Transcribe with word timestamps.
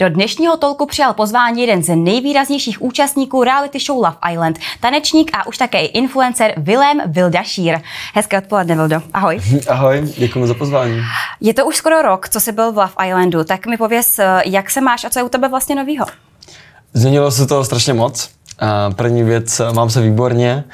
Do 0.00 0.08
dnešního 0.08 0.56
tolku 0.56 0.86
přijal 0.86 1.14
pozvání 1.14 1.60
jeden 1.60 1.82
z 1.82 1.96
nejvýraznějších 1.96 2.82
účastníků 2.82 3.44
reality 3.44 3.78
show 3.78 3.96
Love 3.96 4.16
Island, 4.32 4.58
tanečník 4.80 5.30
a 5.34 5.46
už 5.46 5.58
také 5.58 5.84
influencer 5.84 6.54
Vilém 6.56 7.00
Vildašír. 7.06 7.78
Hezké 8.14 8.38
odpoledne, 8.38 8.74
Vildo. 8.74 9.02
Ahoj. 9.12 9.40
Ahoj, 9.68 10.12
děkuji 10.18 10.46
za 10.46 10.54
pozvání. 10.54 11.02
Je 11.40 11.54
to 11.54 11.66
už 11.66 11.76
skoro 11.76 12.02
rok, 12.02 12.28
co 12.28 12.40
jsi 12.40 12.52
byl 12.52 12.72
v 12.72 12.76
Love 12.76 13.08
Islandu, 13.08 13.44
tak 13.44 13.66
mi 13.66 13.76
pověz, 13.76 14.20
jak 14.44 14.70
se 14.70 14.80
máš 14.80 15.04
a 15.04 15.10
co 15.10 15.18
je 15.18 15.22
u 15.22 15.28
tebe 15.28 15.48
vlastně 15.48 15.74
novýho? 15.74 16.06
Změnilo 16.94 17.30
se 17.30 17.46
to 17.46 17.64
strašně 17.64 17.94
moc. 17.94 18.30
První 18.96 19.22
věc, 19.22 19.60
mám 19.72 19.90
se 19.90 20.00
výborně, 20.00 20.64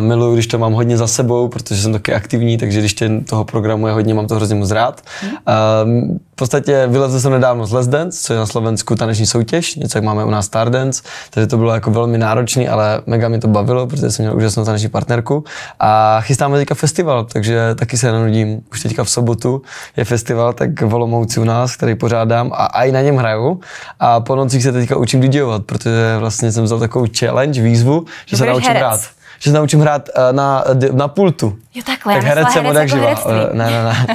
miluju, 0.00 0.34
když 0.34 0.46
to 0.46 0.58
mám 0.58 0.72
hodně 0.72 0.96
za 0.96 1.06
sebou, 1.06 1.48
protože 1.48 1.82
jsem 1.82 1.92
taky 1.92 2.14
aktivní, 2.14 2.58
takže 2.58 2.78
když 2.78 2.94
tě 2.94 3.10
toho 3.28 3.44
programu 3.44 3.86
je 3.86 3.92
hodně, 3.92 4.14
mám 4.14 4.26
to 4.26 4.34
hrozně 4.34 4.54
moc 4.54 4.70
rád. 4.70 5.00
V 5.46 6.29
podstatě 6.40 6.86
vylezl 6.86 7.20
jsem 7.20 7.32
nedávno 7.32 7.66
z 7.66 7.72
Les 7.72 7.86
Dance, 7.86 8.18
což 8.22 8.34
je 8.34 8.36
na 8.36 8.46
Slovensku 8.46 8.94
taneční 8.94 9.26
soutěž, 9.26 9.74
něco 9.74 9.98
jak 9.98 10.04
máme 10.04 10.24
u 10.24 10.30
nás 10.30 10.46
Star 10.46 10.70
Dance, 10.70 11.02
takže 11.30 11.46
to 11.46 11.56
bylo 11.56 11.74
jako 11.74 11.90
velmi 11.90 12.18
náročný, 12.18 12.68
ale 12.68 13.02
mega 13.06 13.28
mi 13.28 13.38
to 13.38 13.48
bavilo, 13.48 13.86
protože 13.86 14.10
jsem 14.10 14.24
měl 14.24 14.36
úžasnou 14.36 14.64
taneční 14.64 14.88
partnerku. 14.88 15.44
A 15.80 16.20
chystáme 16.20 16.58
teďka 16.58 16.74
festival, 16.74 17.24
takže 17.24 17.74
taky 17.74 17.98
se 17.98 18.12
nenudím. 18.12 18.60
Už 18.72 18.80
teďka 18.82 19.04
v 19.04 19.10
sobotu 19.10 19.62
je 19.96 20.04
festival, 20.04 20.52
tak 20.52 20.82
v 20.82 20.94
Olomouci 20.94 21.40
u 21.40 21.44
nás, 21.44 21.76
který 21.76 21.94
pořádám 21.94 22.50
a, 22.52 22.64
a 22.64 22.84
i 22.84 22.92
na 22.92 23.00
něm 23.00 23.16
hraju. 23.16 23.60
A 24.00 24.20
po 24.20 24.36
nocích 24.36 24.62
se 24.62 24.72
teďka 24.72 24.96
učím 24.96 25.20
DJovat, 25.20 25.64
protože 25.64 26.16
vlastně 26.18 26.52
jsem 26.52 26.64
vzal 26.64 26.78
takovou 26.78 27.06
challenge, 27.18 27.62
výzvu, 27.62 28.04
že 28.26 28.36
se 28.36 28.46
naučím 28.46 28.74
hrát 28.74 29.00
že 29.42 29.50
se 29.50 29.56
naučím 29.56 29.80
hrát 29.80 30.08
uh, 30.08 30.36
na, 30.36 30.64
na 30.92 31.08
pultu. 31.08 31.58
Jo, 31.74 31.82
takhle, 31.86 32.14
tak 32.14 32.24
herec 32.24 32.48
jsem 32.48 32.74
tak 32.74 32.88
živa. 32.88 33.24
Uh, 33.24 33.32
ne, 33.52 33.70
ne, 33.70 33.84
ne. 33.84 34.06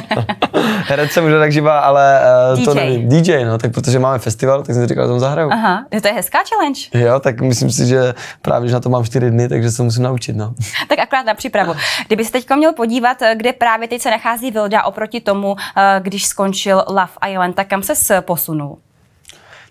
herec 0.87 1.11
jsem 1.11 1.25
už 1.25 1.31
tak 1.39 1.51
živa, 1.51 1.79
ale 1.79 2.21
uh, 2.51 2.59
DJ. 2.59 2.65
to 2.65 2.73
nevím. 2.73 3.09
DJ, 3.09 3.45
no, 3.45 3.57
tak 3.57 3.71
protože 3.71 3.99
máme 3.99 4.19
festival, 4.19 4.63
tak 4.63 4.73
jsem 4.73 4.83
si 4.83 4.87
říkal, 4.87 5.05
že 5.05 5.09
tam 5.09 5.19
zahraju. 5.19 5.49
Aha, 5.51 5.85
je 5.91 6.01
to 6.01 6.07
je 6.07 6.13
hezká 6.13 6.39
challenge. 6.49 6.81
Jo, 6.93 7.19
tak 7.19 7.41
myslím 7.41 7.71
si, 7.71 7.87
že 7.87 8.13
právě, 8.41 8.69
že 8.69 8.73
na 8.73 8.79
to 8.79 8.89
mám 8.89 9.03
čtyři 9.03 9.31
dny, 9.31 9.49
takže 9.49 9.71
se 9.71 9.83
musím 9.83 10.03
naučit, 10.03 10.35
no. 10.35 10.53
tak 10.89 10.99
akorát 10.99 11.25
na 11.25 11.33
přípravu. 11.33 11.73
Kdyby 12.07 12.25
se 12.25 12.31
teď 12.31 12.45
měl 12.55 12.73
podívat, 12.73 13.17
kde 13.35 13.53
právě 13.53 13.87
teď 13.87 14.01
se 14.01 14.11
nachází 14.11 14.51
Vilda 14.51 14.83
oproti 14.83 15.21
tomu, 15.21 15.55
když 15.99 16.25
skončil 16.25 16.83
Love 16.87 17.31
Island, 17.31 17.55
tak 17.55 17.67
kam 17.67 17.83
se 17.83 18.21
posunul? 18.21 18.77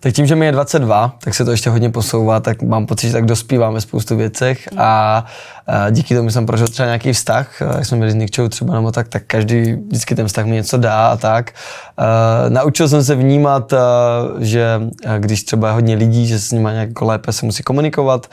Tak 0.04 0.12
tím, 0.12 0.26
že 0.26 0.36
mi 0.36 0.46
je 0.46 0.52
22, 0.52 1.16
tak 1.24 1.34
se 1.34 1.44
to 1.44 1.50
ještě 1.50 1.70
hodně 1.70 1.90
posouvá, 1.90 2.40
tak 2.40 2.62
mám 2.62 2.86
pocit, 2.86 3.06
že 3.06 3.12
tak 3.12 3.24
dospívám 3.24 3.74
ve 3.74 3.80
spoustu 3.80 4.16
věcech 4.16 4.68
a 4.76 5.24
díky 5.90 6.14
tomu 6.14 6.30
jsem 6.30 6.46
prožil 6.46 6.68
třeba 6.68 6.86
nějaký 6.86 7.12
vztah, 7.12 7.60
jak 7.60 7.86
jsme 7.86 7.96
měli 7.96 8.12
s 8.12 8.14
Nikčou 8.14 8.48
třeba 8.48 8.74
nebo 8.74 8.92
tak, 8.92 9.08
tak 9.08 9.22
každý 9.26 9.72
vždycky 9.72 10.14
ten 10.14 10.26
vztah 10.26 10.44
mi 10.44 10.50
něco 10.50 10.76
dá 10.76 11.06
a 11.06 11.16
tak. 11.16 11.52
Naučil 12.48 12.88
jsem 12.88 13.04
se 13.04 13.14
vnímat, 13.14 13.74
že 14.38 14.80
když 15.18 15.44
třeba 15.44 15.68
je 15.68 15.74
hodně 15.74 15.94
lidí, 15.94 16.26
že 16.26 16.38
s 16.38 16.52
nimi 16.52 16.68
nějak 16.72 16.88
jako 16.88 17.04
lépe 17.04 17.32
se 17.32 17.46
musí 17.46 17.62
komunikovat, 17.62 18.26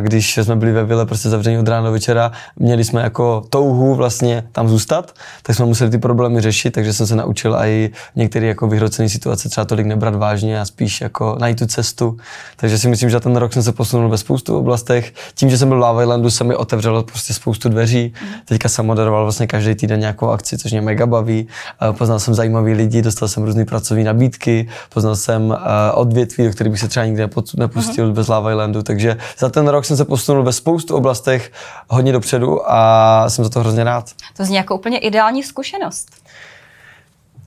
když 0.00 0.36
jsme 0.36 0.56
byli 0.56 0.72
ve 0.72 0.84
vile 0.84 1.06
prostě 1.06 1.28
zavření 1.28 1.58
od 1.58 1.68
rána 1.68 1.86
do 1.86 1.92
večera, 1.92 2.32
měli 2.56 2.84
jsme 2.84 3.02
jako 3.02 3.44
touhu 3.50 3.94
vlastně 3.94 4.44
tam 4.52 4.68
zůstat, 4.68 5.12
tak 5.42 5.56
jsme 5.56 5.64
museli 5.64 5.90
ty 5.90 5.98
problémy 5.98 6.40
řešit, 6.40 6.70
takže 6.70 6.92
jsem 6.92 7.06
se 7.06 7.16
naučil 7.16 7.56
i 7.60 7.90
některé 8.16 8.46
jako 8.46 8.66
vyhrocené 8.66 9.08
situace 9.08 9.48
třeba 9.48 9.64
tolik 9.64 9.86
nebrat 9.86 10.14
vážně 10.14 10.60
a 10.60 10.64
spíš 10.64 11.00
jako 11.00 11.36
najít 11.40 11.58
tu 11.58 11.66
cestu. 11.66 12.16
Takže 12.56 12.78
si 12.78 12.88
myslím, 12.88 13.10
že 13.10 13.20
ten 13.20 13.36
rok 13.36 13.52
jsem 13.52 13.62
se 13.62 13.72
posunul 13.72 14.08
ve 14.10 14.18
spoustu 14.18 14.58
oblastech. 14.58 15.12
Tím, 15.34 15.50
že 15.50 15.58
jsem 15.58 15.68
byl 15.68 15.94
v 15.94 16.02
Islandu, 16.02 16.30
se 16.30 16.44
mi 16.44 16.56
otevřelo 16.56 17.02
prostě 17.02 17.34
spoustu 17.34 17.68
dveří. 17.68 18.12
Mm. 18.22 18.28
Teďka 18.44 18.68
jsem 18.68 18.86
moderoval 18.86 19.22
vlastně 19.22 19.46
každý 19.46 19.74
týden 19.74 20.00
nějakou 20.00 20.28
akci, 20.28 20.58
což 20.58 20.72
mě 20.72 20.80
mega 20.80 21.06
baví. 21.06 21.48
Poznal 21.92 22.18
jsem 22.18 22.34
zajímavý 22.34 22.72
lidi, 22.72 23.02
dostal 23.06 23.28
jsem 23.28 23.44
různé 23.44 23.64
pracovní 23.64 24.04
nabídky, 24.04 24.68
poznal 24.94 25.16
jsem 25.16 25.58
odvětví, 25.94 26.44
do 26.44 26.50
kterých 26.50 26.70
bych 26.70 26.80
se 26.80 26.88
třeba 26.88 27.06
nikdy 27.06 27.28
nepustil 27.56 28.06
mm. 28.06 28.12
bez 28.12 28.28
Lava 28.28 28.50
Islandu. 28.50 28.82
Takže 28.82 29.16
za 29.38 29.48
ten 29.48 29.68
rok 29.68 29.84
jsem 29.84 29.96
se 29.96 30.04
posunul 30.04 30.42
ve 30.42 30.52
spoustu 30.52 30.96
oblastech 30.96 31.52
hodně 31.88 32.12
dopředu 32.12 32.72
a 32.72 33.24
jsem 33.28 33.44
za 33.44 33.50
to 33.50 33.60
hrozně 33.60 33.84
rád. 33.84 34.10
To 34.36 34.44
zní 34.44 34.56
jako 34.56 34.74
úplně 34.74 34.98
ideální 34.98 35.42
zkušenost. 35.42 36.08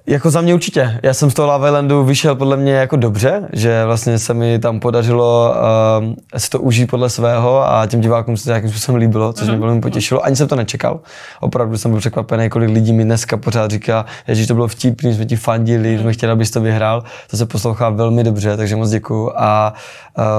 Jako 0.10 0.30
za 0.30 0.42
mě 0.42 0.54
určitě. 0.54 1.00
Já 1.04 1.14
jsem 1.14 1.32
z 1.32 1.34
toho 1.34 1.48
Lava 1.48 1.68
Islandu 1.68 2.04
vyšel 2.04 2.36
podle 2.36 2.58
mě 2.58 2.74
jako 2.74 2.96
dobře, 2.96 3.50
že 3.54 3.86
vlastně 3.86 4.20
se 4.20 4.34
mi 4.34 4.60
tam 4.60 4.80
podařilo 4.80 5.54
uh, 6.02 6.14
si 6.38 6.50
to 6.50 6.60
užít 6.60 6.90
podle 6.90 7.10
svého 7.10 7.72
a 7.72 7.88
těm 7.88 8.02
divákům 8.02 8.38
se 8.38 8.44
to 8.44 8.50
nějakým 8.50 8.70
způsobem 8.70 9.02
líbilo, 9.02 9.34
což 9.34 9.44
mm-hmm. 9.44 9.52
mě 9.52 9.58
mhm. 9.58 9.66
velmi 9.66 9.82
potěšilo. 9.82 10.26
Ani 10.26 10.36
jsem 10.36 10.48
to 10.48 10.56
nečekal. 10.56 11.00
Opravdu 11.40 11.78
jsem 11.78 11.92
byl 11.92 12.00
překvapený, 12.00 12.50
kolik 12.50 12.70
lidí 12.70 12.94
mi 12.94 13.04
dneska 13.04 13.38
pořád 13.38 13.72
říká, 13.72 14.06
že 14.28 14.48
to 14.48 14.54
bylo 14.54 14.68
vtipný, 14.68 15.14
jsme 15.14 15.26
ti 15.26 15.36
fandili, 15.36 15.98
mm-hmm. 15.98 16.02
jsme 16.02 16.14
chtěli, 16.14 16.32
abys 16.32 16.52
to 16.52 16.62
vyhrál. 16.62 17.04
To 17.30 17.38
se 17.38 17.46
poslouchá 17.46 17.90
velmi 17.90 18.24
dobře, 18.24 18.58
takže 18.58 18.76
moc 18.76 18.90
děkuju. 18.90 19.32
A 19.36 19.74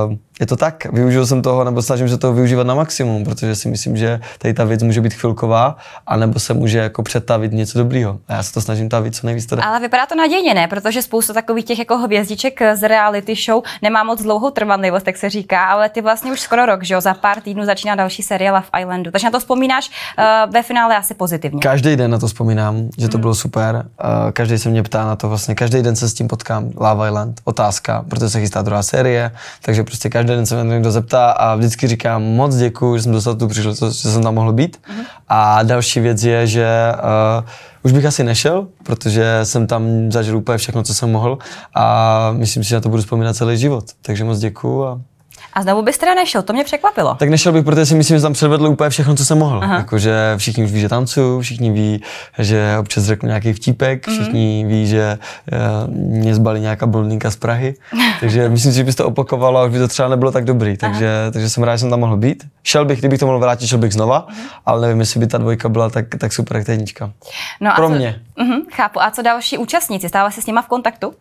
uh, 0.08 0.14
je 0.40 0.46
to 0.46 0.56
tak, 0.56 0.86
využil 0.92 1.26
jsem 1.26 1.42
toho, 1.42 1.64
nebo 1.64 1.82
snažím 1.82 2.08
se 2.08 2.18
toho 2.18 2.32
využívat 2.32 2.66
na 2.66 2.74
maximum, 2.74 3.24
protože 3.24 3.54
si 3.54 3.68
myslím, 3.68 3.96
že 3.96 4.20
tady 4.38 4.54
ta 4.54 4.64
věc 4.64 4.82
může 4.82 5.00
být 5.00 5.14
chvilková, 5.14 5.76
anebo 6.06 6.40
se 6.40 6.54
může 6.54 6.78
jako 6.78 7.02
přetavit 7.02 7.52
něco 7.52 7.78
dobrýho. 7.78 8.18
A 8.28 8.32
já 8.32 8.42
se 8.42 8.52
to 8.52 8.60
snažím 8.60 8.88
ta 8.88 9.02
co 9.10 9.26
nejvíc 9.26 9.46
to 9.46 9.56
dá. 9.56 9.62
Ale 9.62 9.80
vypadá 9.80 10.06
to 10.06 10.14
nadějně, 10.14 10.54
ne? 10.54 10.68
Protože 10.68 11.02
spousta 11.02 11.32
takových 11.32 11.64
těch 11.64 11.78
jako 11.78 11.96
hvězdiček 11.96 12.60
z 12.74 12.88
reality 12.88 13.34
show 13.34 13.62
nemá 13.82 14.04
moc 14.04 14.22
dlouhou 14.22 14.50
trvanlivost, 14.50 15.04
tak 15.04 15.16
se 15.16 15.30
říká, 15.30 15.64
ale 15.64 15.88
ty 15.88 16.00
vlastně 16.00 16.32
už 16.32 16.40
skoro 16.40 16.66
rok, 16.66 16.84
že 16.84 16.94
jo, 16.94 17.00
za 17.00 17.14
pár 17.14 17.40
týdnů 17.40 17.64
začíná 17.64 17.94
další 17.94 18.22
série 18.22 18.50
Love 18.50 18.66
Islandu. 18.80 19.10
Takže 19.10 19.26
na 19.26 19.30
to 19.30 19.38
vzpomínáš 19.38 19.90
uh, 20.18 20.52
ve 20.52 20.62
finále 20.62 20.96
asi 20.96 21.14
pozitivně. 21.14 21.60
Každý 21.60 21.96
den 21.96 22.10
na 22.10 22.18
to 22.18 22.26
vzpomínám, 22.26 22.88
že 22.98 23.08
to 23.08 23.18
mm. 23.18 23.20
bylo 23.20 23.34
super. 23.34 23.74
Uh, 23.76 24.30
každý 24.32 24.58
se 24.58 24.68
mě 24.68 24.82
ptá 24.82 25.04
na 25.04 25.16
to 25.16 25.28
vlastně, 25.28 25.54
každý 25.54 25.82
den 25.82 25.96
se 25.96 26.08
s 26.08 26.14
tím 26.14 26.28
potkám. 26.28 26.70
Love 26.76 27.08
Island, 27.08 27.40
otázka, 27.44 28.04
protože 28.08 28.30
se 28.30 28.40
chystá 28.40 28.62
druhá 28.62 28.82
série, 28.82 29.32
takže 29.62 29.84
prostě 29.84 30.08
každý 30.08 30.29
den 30.36 30.46
se 30.46 30.64
mě 30.64 30.74
někdo 30.74 30.90
zeptá 30.90 31.30
a 31.30 31.54
vždycky 31.54 31.86
říkám 31.88 32.22
moc 32.22 32.56
děkuji, 32.56 32.96
že 32.96 33.02
jsem 33.02 33.12
dostal 33.12 33.34
tu 33.34 33.48
příležitost, 33.48 34.02
že 34.02 34.10
jsem 34.10 34.22
tam 34.22 34.34
mohl 34.34 34.52
být. 34.52 34.76
Mm-hmm. 34.76 35.04
A 35.28 35.62
další 35.62 36.00
věc 36.00 36.24
je, 36.24 36.46
že 36.46 36.92
uh, 37.40 37.44
už 37.82 37.92
bych 37.92 38.04
asi 38.04 38.24
nešel, 38.24 38.66
protože 38.82 39.40
jsem 39.42 39.66
tam 39.66 40.12
zažil 40.12 40.36
úplně 40.36 40.58
všechno, 40.58 40.82
co 40.82 40.94
jsem 40.94 41.12
mohl 41.12 41.38
a 41.74 42.32
myslím 42.32 42.64
si, 42.64 42.70
že 42.70 42.76
na 42.76 42.80
to 42.80 42.88
budu 42.88 43.02
vzpomínat 43.02 43.36
celý 43.36 43.58
život. 43.58 43.84
Takže 44.02 44.24
moc 44.24 44.38
děkuji 44.38 44.86
a 44.86 45.00
a 45.52 45.62
znovu 45.62 45.82
bys 45.82 45.98
teda 45.98 46.14
nešel, 46.14 46.42
to 46.42 46.52
mě 46.52 46.64
překvapilo. 46.64 47.14
Tak 47.14 47.28
nešel 47.28 47.52
bych, 47.52 47.64
protože 47.64 47.86
si 47.86 47.94
myslím, 47.94 48.16
že 48.16 48.22
tam 48.22 48.32
předvedl 48.32 48.66
úplně 48.66 48.90
všechno, 48.90 49.14
co 49.14 49.24
jsem 49.24 49.38
mohl. 49.38 49.62
Jakože 49.62 50.34
všichni 50.36 50.64
už 50.64 50.72
ví, 50.72 50.80
že 50.80 50.88
tancuju, 50.88 51.40
všichni 51.40 51.70
ví, 51.70 52.02
že 52.38 52.76
občas 52.80 53.04
řeknu 53.04 53.26
nějaký 53.26 53.52
vtípek, 53.52 54.06
mm-hmm. 54.06 54.12
všichni 54.12 54.64
ví, 54.68 54.86
že 54.86 55.18
uh, 55.52 55.94
mě 55.94 56.34
zbalí 56.34 56.60
nějaká 56.60 56.86
blondýnka 56.86 57.30
z 57.30 57.36
Prahy. 57.36 57.74
takže 58.20 58.48
myslím 58.48 58.72
si, 58.72 58.76
že 58.76 58.84
bys 58.84 58.94
to 58.94 59.06
opakovalo 59.06 59.60
a 59.60 59.64
už 59.64 59.72
by 59.72 59.78
to 59.78 59.88
třeba 59.88 60.08
nebylo 60.08 60.32
tak 60.32 60.44
dobrý. 60.44 60.76
Takže, 60.76 61.10
takže 61.32 61.50
jsem 61.50 61.62
rád, 61.62 61.76
že 61.76 61.80
jsem 61.80 61.90
tam 61.90 62.00
mohl 62.00 62.16
být. 62.16 62.44
Šel 62.62 62.84
bych, 62.84 62.98
kdybych 62.98 63.18
to 63.18 63.26
mohl 63.26 63.38
vrátit, 63.38 63.66
šel 63.66 63.78
bych 63.78 63.92
znova, 63.92 64.26
mm-hmm. 64.28 64.60
ale 64.66 64.80
nevím, 64.80 65.00
jestli 65.00 65.20
by 65.20 65.26
ta 65.26 65.38
dvojka 65.38 65.68
byla 65.68 65.90
tak, 65.90 66.04
tak 66.18 66.32
super 66.32 66.56
jak 66.56 66.68
jednička. 66.68 67.10
No 67.60 67.72
Pro 67.76 67.88
co, 67.88 67.94
mě. 67.94 68.20
Uh-huh, 68.38 68.62
chápu. 68.72 69.02
A 69.02 69.10
co 69.10 69.22
další 69.22 69.58
účastníci? 69.58 70.08
Stále 70.08 70.32
se 70.32 70.42
s 70.42 70.46
nima 70.46 70.62
v 70.62 70.66
kontaktu? 70.66 71.14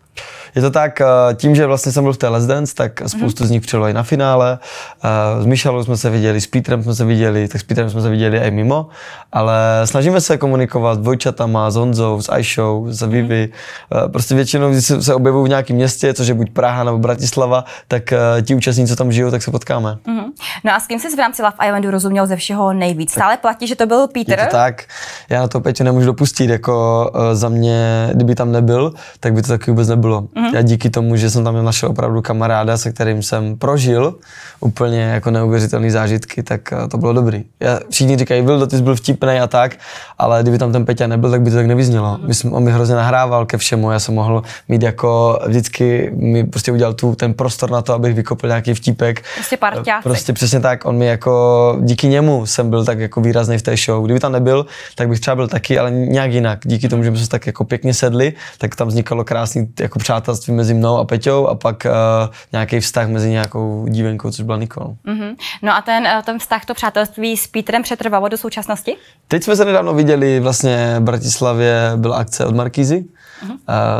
Je 0.55 0.61
to 0.61 0.71
tak, 0.71 1.01
eh, 1.01 1.05
tím, 1.35 1.55
že 1.55 1.65
vlastně 1.65 1.91
jsem 1.91 2.03
byl 2.03 2.13
v 2.13 2.17
té 2.17 2.27
Let's 2.27 2.47
Dance, 2.47 2.75
tak 2.75 3.01
spoustu 3.07 3.43
mm-hmm. 3.43 3.47
z 3.47 3.49
nich 3.49 3.61
přijelo 3.61 3.87
i 3.87 3.93
na 3.93 4.03
finále. 4.19 4.59
Eh, 5.03 5.43
s 5.43 5.45
Michalou 5.45 5.83
jsme 5.83 5.97
se 5.97 6.09
viděli, 6.09 6.41
s 6.41 6.47
Petrem 6.47 6.83
jsme 6.83 6.95
se 6.95 7.05
viděli, 7.05 7.47
tak 7.47 7.61
s 7.61 7.63
Petrem 7.63 7.89
jsme 7.89 8.01
se 8.01 8.09
viděli 8.09 8.37
i 8.37 8.51
mimo, 8.51 8.87
ale 9.31 9.55
snažíme 9.85 10.21
se 10.21 10.37
komunikovat 10.37 10.95
s 10.95 10.97
dvojčatama, 10.97 11.71
s 11.71 11.75
Honzou, 11.75 12.21
s 12.21 12.29
Aishou, 12.29 12.85
s 12.89 13.01
Vivi. 13.01 13.49
Mm-hmm. 13.49 14.11
Prostě 14.11 14.35
většinou, 14.35 14.71
když 14.71 14.85
se 14.85 15.13
objevují 15.15 15.45
v 15.45 15.49
nějakém 15.49 15.75
městě, 15.75 16.13
což 16.13 16.27
je 16.27 16.33
buď 16.33 16.51
Praha 16.51 16.83
nebo 16.83 16.97
Bratislava, 16.97 17.65
tak 17.87 18.13
ti 18.45 18.55
účastníci, 18.55 18.89
co 18.89 18.95
tam 18.95 19.11
žijou, 19.11 19.31
tak 19.31 19.43
se 19.43 19.51
potkáme. 19.51 19.97
Mm-hmm. 20.07 20.31
No 20.63 20.73
a 20.73 20.79
s 20.79 20.87
kým 20.87 20.99
jsi 20.99 21.15
v 21.15 21.19
rámci 21.19 21.41
Love 21.41 21.55
Islandu 21.65 21.91
rozuměl 21.91 22.27
ze 22.27 22.35
všeho 22.35 22.73
nejvíc? 22.73 23.11
Stále 23.11 23.37
platí, 23.37 23.67
že 23.67 23.75
to 23.75 23.85
byl 23.85 24.07
Peter? 24.07 24.39
Je 24.39 24.45
to 24.45 24.51
tak. 24.51 24.83
Já 25.29 25.41
na 25.41 25.47
to 25.47 25.59
Peťu 25.59 25.83
nemůžu 25.83 26.05
dopustit. 26.05 26.49
Jako 26.49 27.11
za 27.33 27.49
mě, 27.49 28.09
kdyby 28.13 28.35
tam 28.35 28.51
nebyl, 28.51 28.93
tak 29.19 29.33
by 29.33 29.41
to 29.41 29.47
taky 29.47 29.71
vůbec 29.71 29.87
nebylo. 29.87 30.21
Mm-hmm. 30.21 30.55
Já 30.55 30.61
díky 30.61 30.89
tomu, 30.89 31.15
že 31.15 31.29
jsem 31.29 31.43
tam 31.43 31.65
našel 31.65 31.89
opravdu 31.89 32.21
kamaráda, 32.21 32.77
se 32.77 32.91
kterým 32.91 33.23
jsem 33.23 33.57
prožil 33.57 34.15
úplně 34.59 35.01
jako 35.01 35.31
neuvěřitelné 35.31 35.91
zážitky, 35.91 36.43
tak 36.43 36.73
to 36.91 36.97
bylo 36.97 37.13
dobrý. 37.13 37.43
Já, 37.59 37.79
všichni 37.89 38.17
říkají, 38.17 38.41
byl 38.41 38.67
ty 38.67 38.77
jsi 38.77 38.83
byl 38.83 38.95
vtipný 38.95 39.39
a 39.39 39.47
tak, 39.47 39.75
ale 40.17 40.41
kdyby 40.41 40.57
tam 40.57 40.71
ten 40.71 40.85
Peťa 40.85 41.07
nebyl, 41.07 41.31
tak 41.31 41.41
by 41.41 41.49
to 41.49 41.55
tak 41.55 41.65
nevyznělo. 41.65 42.07
Mm-hmm. 42.07 42.27
Myslím, 42.27 42.53
on 42.53 42.63
mi 42.63 42.71
hrozně 42.71 42.95
nahrával 42.95 43.45
ke 43.45 43.57
všemu, 43.57 43.91
já 43.91 43.99
jsem 43.99 44.15
mohl 44.15 44.43
mít 44.67 44.83
jako 44.83 45.39
vždycky 45.47 46.11
mi 46.15 46.43
prostě 46.43 46.71
udělal 46.71 46.93
tu, 46.93 47.15
ten 47.15 47.33
prostor 47.33 47.71
na 47.71 47.81
to, 47.81 47.93
abych 47.93 48.15
vykopl 48.15 48.47
nějaký 48.47 48.73
vtípek. 48.73 49.23
Prostě 49.35 49.57
parťáci. 49.57 50.03
Prostě 50.03 50.33
přesně 50.33 50.59
tak, 50.59 50.85
on 50.85 50.97
mi 50.97 51.05
jako, 51.05 51.77
díky 51.81 52.07
němu 52.07 52.45
jsem 52.45 52.69
byl 52.69 52.85
tak 52.85 52.99
jako 52.99 53.21
výrazný 53.21 53.57
v 53.57 53.61
té 53.61 53.77
show. 53.77 54.05
Kdyby 54.05 54.19
tam 54.19 54.31
nebyl, 54.31 54.65
tak 54.95 55.09
bych 55.09 55.18
třeba 55.19 55.35
byl 55.35 55.47
taky, 55.47 55.79
ale 55.79 55.91
nějak 55.91 56.31
jinak. 56.31 56.59
Díky 56.65 56.89
tomu, 56.89 57.03
že 57.03 57.09
jsme 57.09 57.19
se 57.19 57.29
tak 57.29 57.47
jako 57.47 57.63
pěkně 57.63 57.93
sedli, 57.93 58.33
tak 58.57 58.75
tam 58.75 58.87
vznikalo 58.87 59.23
krásný 59.23 59.67
jako 59.79 59.99
přátelství 59.99 60.53
mezi 60.53 60.73
mnou 60.73 60.97
a 60.97 61.05
Peťou 61.05 61.47
a 61.47 61.55
pak 61.55 61.85
uh, 61.85 62.33
nějaký 62.51 62.79
vztah 62.79 63.09
mezi 63.09 63.29
nějakou 63.29 63.85
dívenkou, 63.89 64.31
což 64.31 64.45
byla 64.45 64.57
Nikol. 64.57 64.95
Mm-hmm. 65.05 65.35
No 65.61 65.75
a 65.75 65.81
ten, 65.81 66.07
eh, 66.07 66.21
ten 66.25 66.39
vztah, 66.39 66.65
to 66.65 66.73
přátelství 66.73 67.37
s 67.37 67.47
Petrem 67.47 67.83
přetrvalo 67.83 68.27
do 68.27 68.37
současnosti? 68.37 68.95
Teď 69.27 69.43
jsme 69.43 69.55
se 69.55 69.65
nedávno 69.65 69.93
viděli, 69.93 70.39
vlastně 70.39 70.95
v 70.99 71.03
Bratislavě 71.03 71.91
byla 71.95 72.17
akce 72.17 72.45
od 72.45 72.55
Markízy, 72.55 73.05
uh, 73.49 73.57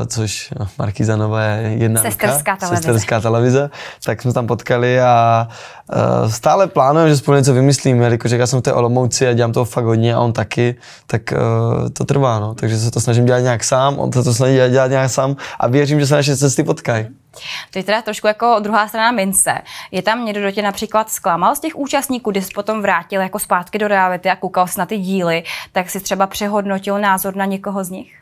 což 0.07 0.53
no, 0.59 0.67
Markíza 0.79 1.15
Nova 1.15 1.43
je 1.43 1.69
jedna 1.69 2.01
Sesterská 2.01 2.37
ruka, 2.37 2.55
televize. 2.55 2.81
Sesterská 2.81 3.19
televize, 3.19 3.69
tak 4.05 4.21
jsme 4.21 4.33
tam 4.33 4.47
potkali 4.47 5.01
a 5.01 5.47
uh, 5.93 6.31
stále 6.31 6.67
plánujeme, 6.67 7.09
že 7.09 7.17
spolu 7.17 7.37
něco 7.37 7.53
vymyslíme, 7.53 8.03
jelikož 8.05 8.31
jak 8.31 8.39
já 8.39 8.47
jsem 8.47 8.59
v 8.59 8.63
té 8.63 8.73
Olomouci 8.73 9.27
a 9.27 9.33
dělám 9.33 9.53
toho 9.53 9.65
fakt 9.65 9.85
hodně 9.85 10.15
a 10.15 10.19
on 10.19 10.33
taky, 10.33 10.75
tak 11.07 11.21
uh, 11.31 11.89
to 11.89 12.05
trvá, 12.05 12.39
no. 12.39 12.55
takže 12.55 12.77
se 12.77 12.91
to 12.91 13.01
snažím 13.01 13.25
dělat 13.25 13.39
nějak 13.39 13.63
sám, 13.63 13.99
on 13.99 14.11
se 14.11 14.23
to 14.23 14.33
snaží 14.33 14.53
dělat, 14.53 14.67
dělat 14.67 14.87
nějak 14.87 15.11
sám 15.11 15.35
a 15.59 15.67
věřím, 15.67 15.99
že 15.99 16.07
se 16.07 16.15
naše 16.15 16.37
cesty 16.37 16.63
potkají. 16.63 17.07
To 17.71 17.79
je 17.79 17.83
teda 17.83 18.01
trošku 18.01 18.27
jako 18.27 18.55
druhá 18.59 18.87
strana 18.87 19.11
mince. 19.11 19.61
Je 19.91 20.01
tam 20.01 20.25
někdo, 20.25 20.41
kdo 20.41 20.51
tě 20.51 20.61
například 20.61 21.09
zklamal 21.09 21.55
z 21.55 21.59
těch 21.59 21.75
účastníků, 21.75 22.31
kdy 22.31 22.41
jsi 22.41 22.49
potom 22.55 22.81
vrátil 22.81 23.21
jako 23.21 23.39
zpátky 23.39 23.77
do 23.77 23.87
reality 23.87 24.29
a 24.29 24.35
koukal 24.35 24.67
jsi 24.67 24.79
na 24.79 24.85
ty 24.85 24.97
díly, 24.97 25.43
tak 25.71 25.89
si 25.89 25.99
třeba 25.99 26.27
přehodnotil 26.27 26.99
názor 26.99 27.35
na 27.35 27.45
někoho 27.45 27.83
z 27.83 27.89
nich? 27.89 28.18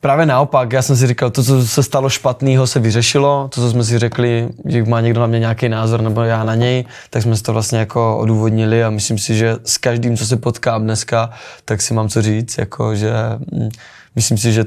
Právě 0.00 0.26
naopak, 0.26 0.72
já 0.72 0.82
jsem 0.82 0.96
si 0.96 1.06
říkal, 1.06 1.30
to, 1.30 1.42
co 1.44 1.66
se 1.66 1.82
stalo 1.82 2.08
špatného, 2.08 2.66
se 2.66 2.80
vyřešilo, 2.80 3.48
to, 3.54 3.60
co 3.60 3.70
jsme 3.70 3.84
si 3.84 3.98
řekli, 3.98 4.48
že 4.64 4.84
má 4.84 5.00
někdo 5.00 5.20
na 5.20 5.26
mě 5.26 5.38
nějaký 5.38 5.68
názor 5.68 6.02
nebo 6.02 6.22
já 6.22 6.44
na 6.44 6.54
něj, 6.54 6.84
tak 7.10 7.22
jsme 7.22 7.36
si 7.36 7.42
to 7.42 7.52
vlastně 7.52 7.78
jako 7.78 8.18
odůvodnili 8.18 8.84
a 8.84 8.90
myslím 8.90 9.18
si, 9.18 9.34
že 9.34 9.56
s 9.64 9.78
každým, 9.78 10.16
co 10.16 10.26
se 10.26 10.36
potkám 10.36 10.82
dneska, 10.82 11.30
tak 11.64 11.82
si 11.82 11.94
mám 11.94 12.08
co 12.08 12.22
říct, 12.22 12.58
jako 12.58 12.94
že 12.94 13.12
mm, 13.52 13.68
myslím 14.16 14.38
si, 14.38 14.52
že 14.52 14.64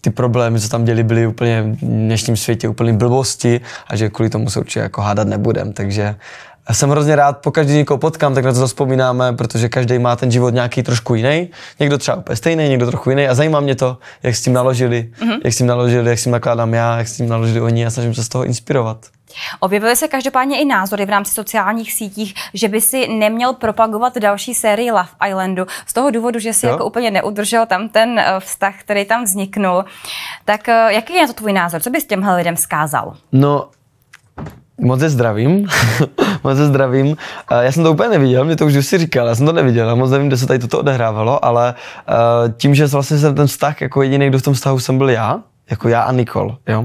ty 0.00 0.10
problémy, 0.10 0.60
co 0.60 0.68
tam 0.68 0.84
děli, 0.84 1.02
byly 1.02 1.26
úplně 1.26 1.62
v 1.62 1.76
dnešním 1.84 2.36
světě 2.36 2.68
úplně 2.68 2.92
blbosti 2.92 3.60
a 3.86 3.96
že 3.96 4.10
kvůli 4.10 4.30
tomu 4.30 4.50
se 4.50 4.60
určitě 4.60 4.80
jako 4.80 5.00
hádat 5.00 5.28
nebudem, 5.28 5.72
takže 5.72 6.16
já 6.68 6.74
jsem 6.74 6.90
hrozně 6.90 7.16
rád, 7.16 7.38
po 7.38 7.50
každý 7.50 7.74
někoho 7.74 7.98
potkám, 7.98 8.34
tak 8.34 8.44
na 8.44 8.52
to 8.52 8.66
vzpomínáme, 8.66 9.32
protože 9.32 9.68
každý 9.68 9.98
má 9.98 10.16
ten 10.16 10.30
život 10.30 10.54
nějaký 10.54 10.82
trošku 10.82 11.14
jiný. 11.14 11.50
Někdo 11.80 11.98
třeba 11.98 12.16
úplně 12.16 12.36
stejný, 12.36 12.68
někdo 12.68 12.86
trochu 12.86 13.10
jiný 13.10 13.28
a 13.28 13.34
zajímá 13.34 13.60
mě 13.60 13.74
to, 13.74 13.98
jak 14.22 14.36
s 14.36 14.42
tím 14.42 14.52
naložili, 14.52 15.10
mm-hmm. 15.20 15.40
jak 15.44 15.54
s 15.54 15.56
tím 15.56 15.66
naložili, 15.66 16.10
jak 16.10 16.18
s 16.18 16.22
tím 16.22 16.32
nakládám 16.32 16.74
já, 16.74 16.98
jak 16.98 17.08
s 17.08 17.16
tím 17.16 17.28
naložili 17.28 17.60
oni 17.60 17.86
a 17.86 17.90
snažím 17.90 18.14
se 18.14 18.24
z 18.24 18.28
toho 18.28 18.44
inspirovat. 18.44 19.06
Objevily 19.60 19.96
se 19.96 20.08
každopádně 20.08 20.60
i 20.60 20.64
názory 20.64 21.06
v 21.06 21.10
rámci 21.10 21.34
sociálních 21.34 21.92
sítích, 21.92 22.34
že 22.54 22.68
by 22.68 22.80
si 22.80 23.08
neměl 23.08 23.52
propagovat 23.52 24.18
další 24.18 24.54
sérii 24.54 24.90
Love 24.90 25.08
Islandu 25.28 25.66
z 25.86 25.92
toho 25.92 26.10
důvodu, 26.10 26.38
že 26.38 26.52
si 26.52 26.66
Jo. 26.66 26.72
jako 26.72 26.84
úplně 26.84 27.10
neudržel 27.10 27.66
tam 27.66 27.88
ten 27.88 28.18
eh, 28.18 28.40
vztah, 28.40 28.74
který 28.80 29.04
tam 29.04 29.24
vzniknul. 29.24 29.84
Tak 30.44 30.68
eh, 30.68 30.92
jaký 30.92 31.14
je 31.14 31.20
na 31.20 31.26
to 31.26 31.32
tvůj 31.32 31.52
názor? 31.52 31.80
Co 31.80 31.90
bys 31.90 32.04
těmhle 32.04 32.36
lidem 32.36 32.56
vzkázal? 32.56 33.16
No, 33.32 33.68
moc 34.80 35.02
je 35.02 35.10
zdravím, 35.10 35.66
moc 36.44 36.58
je 36.58 36.64
zdravím. 36.66 37.16
Eh, 37.52 37.64
Já 37.64 37.72
jsem 37.72 37.82
to 37.84 37.92
úplně 37.92 38.08
neviděl, 38.08 38.44
mě 38.44 38.56
to 38.56 38.66
už 38.66 38.86
si 38.86 38.98
říkal, 38.98 39.26
já 39.26 39.34
jsem 39.34 39.46
to 39.46 39.52
neviděl, 39.52 39.88
já 39.88 39.94
moc 39.94 40.10
nevím, 40.10 40.28
kde 40.28 40.36
se 40.36 40.46
tady 40.46 40.58
toto 40.58 40.78
odehrávalo, 40.78 41.44
ale 41.44 41.74
eh, 42.08 42.12
tím, 42.56 42.74
že 42.74 42.86
vlastně 42.86 43.18
jsem 43.18 43.34
ten 43.34 43.46
vztah, 43.46 43.80
jako 43.80 44.02
jediný, 44.02 44.28
kdo 44.28 44.38
v 44.38 44.42
tom 44.42 44.54
vztahu 44.54 44.78
jsem 44.78 44.98
byl 44.98 45.10
já, 45.10 45.40
jako 45.70 45.88
já 45.88 46.02
a 46.02 46.12
Nikol, 46.12 46.56
jo. 46.68 46.84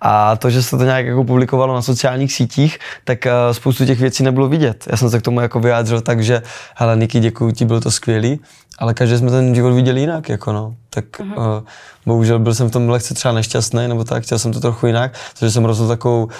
A 0.00 0.36
to, 0.36 0.50
že 0.50 0.62
se 0.62 0.78
to 0.78 0.84
nějak 0.84 1.06
jako 1.06 1.24
publikovalo 1.24 1.74
na 1.74 1.82
sociálních 1.82 2.32
sítích, 2.32 2.78
tak 3.04 3.18
uh, 3.26 3.52
spoustu 3.52 3.86
těch 3.86 4.00
věcí 4.00 4.22
nebylo 4.22 4.48
vidět. 4.48 4.84
Já 4.90 4.96
jsem 4.96 5.10
se 5.10 5.18
k 5.18 5.22
tomu 5.22 5.40
jako 5.40 5.60
vyjádřil 5.60 6.00
tak, 6.00 6.24
že 6.24 6.42
hele 6.76 6.96
Niky, 6.96 7.20
děkuji 7.20 7.50
ti, 7.50 7.64
bylo 7.64 7.80
to 7.80 7.90
skvělý, 7.90 8.40
ale 8.78 8.94
každý 8.94 9.16
jsme 9.16 9.30
ten 9.30 9.54
život 9.54 9.70
viděli 9.70 10.00
jinak, 10.00 10.28
jako 10.28 10.52
no. 10.52 10.74
Tak 10.90 11.04
uh, 11.20 11.44
bohužel 12.06 12.38
byl 12.38 12.54
jsem 12.54 12.68
v 12.68 12.72
tom 12.72 12.88
lehce 12.88 13.14
třeba 13.14 13.34
nešťastný, 13.34 13.88
nebo 13.88 14.04
tak, 14.04 14.22
chtěl 14.22 14.38
jsem 14.38 14.52
to 14.52 14.60
trochu 14.60 14.86
jinak, 14.86 15.12
protože 15.32 15.50
jsem 15.50 15.64
rozhodl 15.64 15.88
takovou 15.88 16.24
uh, 16.24 16.30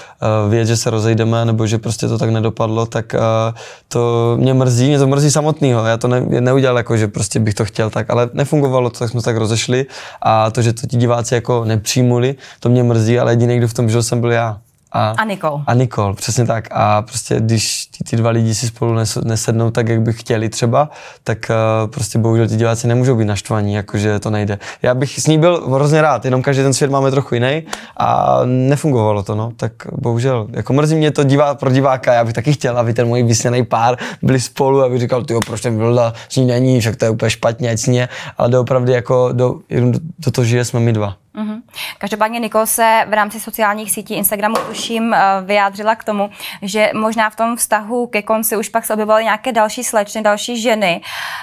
věc, 0.50 0.69
že 0.69 0.77
se 0.77 0.91
rozejdeme, 0.91 1.44
nebo 1.44 1.67
že 1.67 1.79
prostě 1.79 2.09
to 2.09 2.19
tak 2.19 2.31
nedopadlo, 2.31 2.87
tak 2.87 3.15
uh, 3.15 3.59
to 3.88 4.35
mě 4.41 4.55
mrzí, 4.55 4.88
mě 4.88 4.99
to 4.99 5.06
mrzí 5.06 5.31
samotného. 5.31 5.87
Já 5.87 5.97
to 5.97 6.09
ne, 6.09 6.21
neudělal 6.21 6.77
jako, 6.77 6.97
že 6.97 7.09
prostě 7.09 7.41
bych 7.41 7.55
to 7.55 7.65
chtěl 7.65 7.91
tak, 7.91 8.11
ale 8.11 8.31
nefungovalo 8.33 8.91
to, 8.91 8.99
tak 8.99 9.11
jsme 9.11 9.21
se 9.21 9.25
tak 9.25 9.37
rozešli 9.37 9.87
a 10.23 10.50
to, 10.50 10.62
že 10.62 10.73
to 10.73 10.87
ti 10.87 10.97
diváci 10.97 11.35
jako 11.35 11.65
nepřijmuli, 11.65 12.35
to 12.61 12.69
mě 12.69 12.83
mrzí, 12.83 13.19
ale 13.19 13.33
jediný, 13.33 13.59
kdo 13.59 13.69
v 13.69 13.75
tom 13.75 13.91
žil, 13.91 14.03
jsem 14.03 14.21
byl 14.21 14.33
já. 14.33 14.59
A 14.93 15.25
Nikol. 15.25 15.62
A 15.67 15.75
Nikol, 15.75 16.15
přesně 16.15 16.47
tak. 16.47 16.69
A 16.71 17.03
prostě 17.03 17.41
když 17.41 17.87
ty, 17.87 18.05
ty 18.05 18.17
dva 18.17 18.31
lidi 18.31 18.55
si 18.55 18.67
spolu 18.67 18.94
nes, 18.94 19.19
nesednou 19.25 19.71
tak, 19.71 19.88
jak 19.88 20.00
by 20.00 20.12
chtěli 20.12 20.49
třeba, 20.49 20.91
tak 21.25 21.38
uh, 21.50 21.91
prostě 21.91 22.19
bohužel 22.19 22.49
ti 22.49 22.56
diváci 22.56 22.87
nemůžou 22.87 23.17
být 23.17 23.25
naštvaní, 23.25 23.75
jakože 23.75 24.19
to 24.19 24.31
nejde. 24.31 24.59
Já 24.83 24.94
bych 24.94 25.21
s 25.21 25.27
ní 25.27 25.38
byl 25.38 25.71
hrozně 25.71 26.03
rád, 26.03 26.25
jenom 26.25 26.43
každý 26.43 26.62
ten 26.62 26.75
svět 26.75 26.91
máme 26.91 27.11
trochu 27.11 27.35
jiný 27.35 27.62
a 27.97 28.38
nefungovalo 28.44 29.23
to, 29.23 29.35
no. 29.35 29.53
Tak 29.56 29.73
bohužel, 29.93 30.47
jako 30.50 30.73
mrzí 30.73 30.94
mě 30.97 31.11
to 31.11 31.25
divá, 31.25 31.55
pro 31.55 31.71
diváka, 31.71 32.12
já 32.12 32.25
bych 32.25 32.35
taky 32.35 32.53
chtěl, 32.53 32.79
aby 32.79 32.94
ten 32.94 33.09
můj 33.09 33.23
vysněný 33.23 33.65
pár 33.65 33.99
byli 34.23 34.41
spolu, 34.41 34.83
aby 34.83 34.99
říkal, 34.99 35.25
ty 35.25 35.35
proč 35.47 35.61
ten 35.61 35.79
Vilda 35.79 36.12
s 36.29 36.37
ní 36.37 36.47
není, 36.47 36.81
však 36.81 36.97
to 36.97 37.05
je 37.05 37.11
úplně 37.11 37.31
špatně, 37.31 37.71
ať 37.71 37.79
s 37.79 37.87
ní 37.87 37.97
je, 37.97 38.09
ale 38.38 38.49
doopravdy 38.49 38.93
jako 38.93 39.29
do, 39.33 39.55
jenom 39.69 39.93
do, 39.93 39.99
do 40.19 40.31
toho 40.31 40.44
žije 40.44 40.65
jsme 40.65 40.81
my 40.81 40.93
dva. 40.93 41.17
Každopádně 41.99 42.38
Nikol 42.38 42.67
se 42.67 43.05
v 43.08 43.12
rámci 43.12 43.40
sociálních 43.40 43.90
sítí 43.90 44.14
Instagramu 44.14 44.56
tuším 44.69 45.14
eh, 45.14 45.19
vyjádřila 45.44 45.94
k 45.94 46.05
tomu, 46.05 46.31
že 46.62 46.90
možná 46.94 47.31
v 47.31 47.37
tom 47.37 47.56
vztahu 47.56 48.06
ke 48.06 48.23
konci 48.23 48.56
už 48.56 48.69
pak 48.69 48.84
se 48.87 48.93
objevovaly 48.93 49.25
nějaké 49.25 49.52
další 49.52 49.84
slečny, 49.84 50.23
další 50.23 50.62
ženy, 50.62 51.00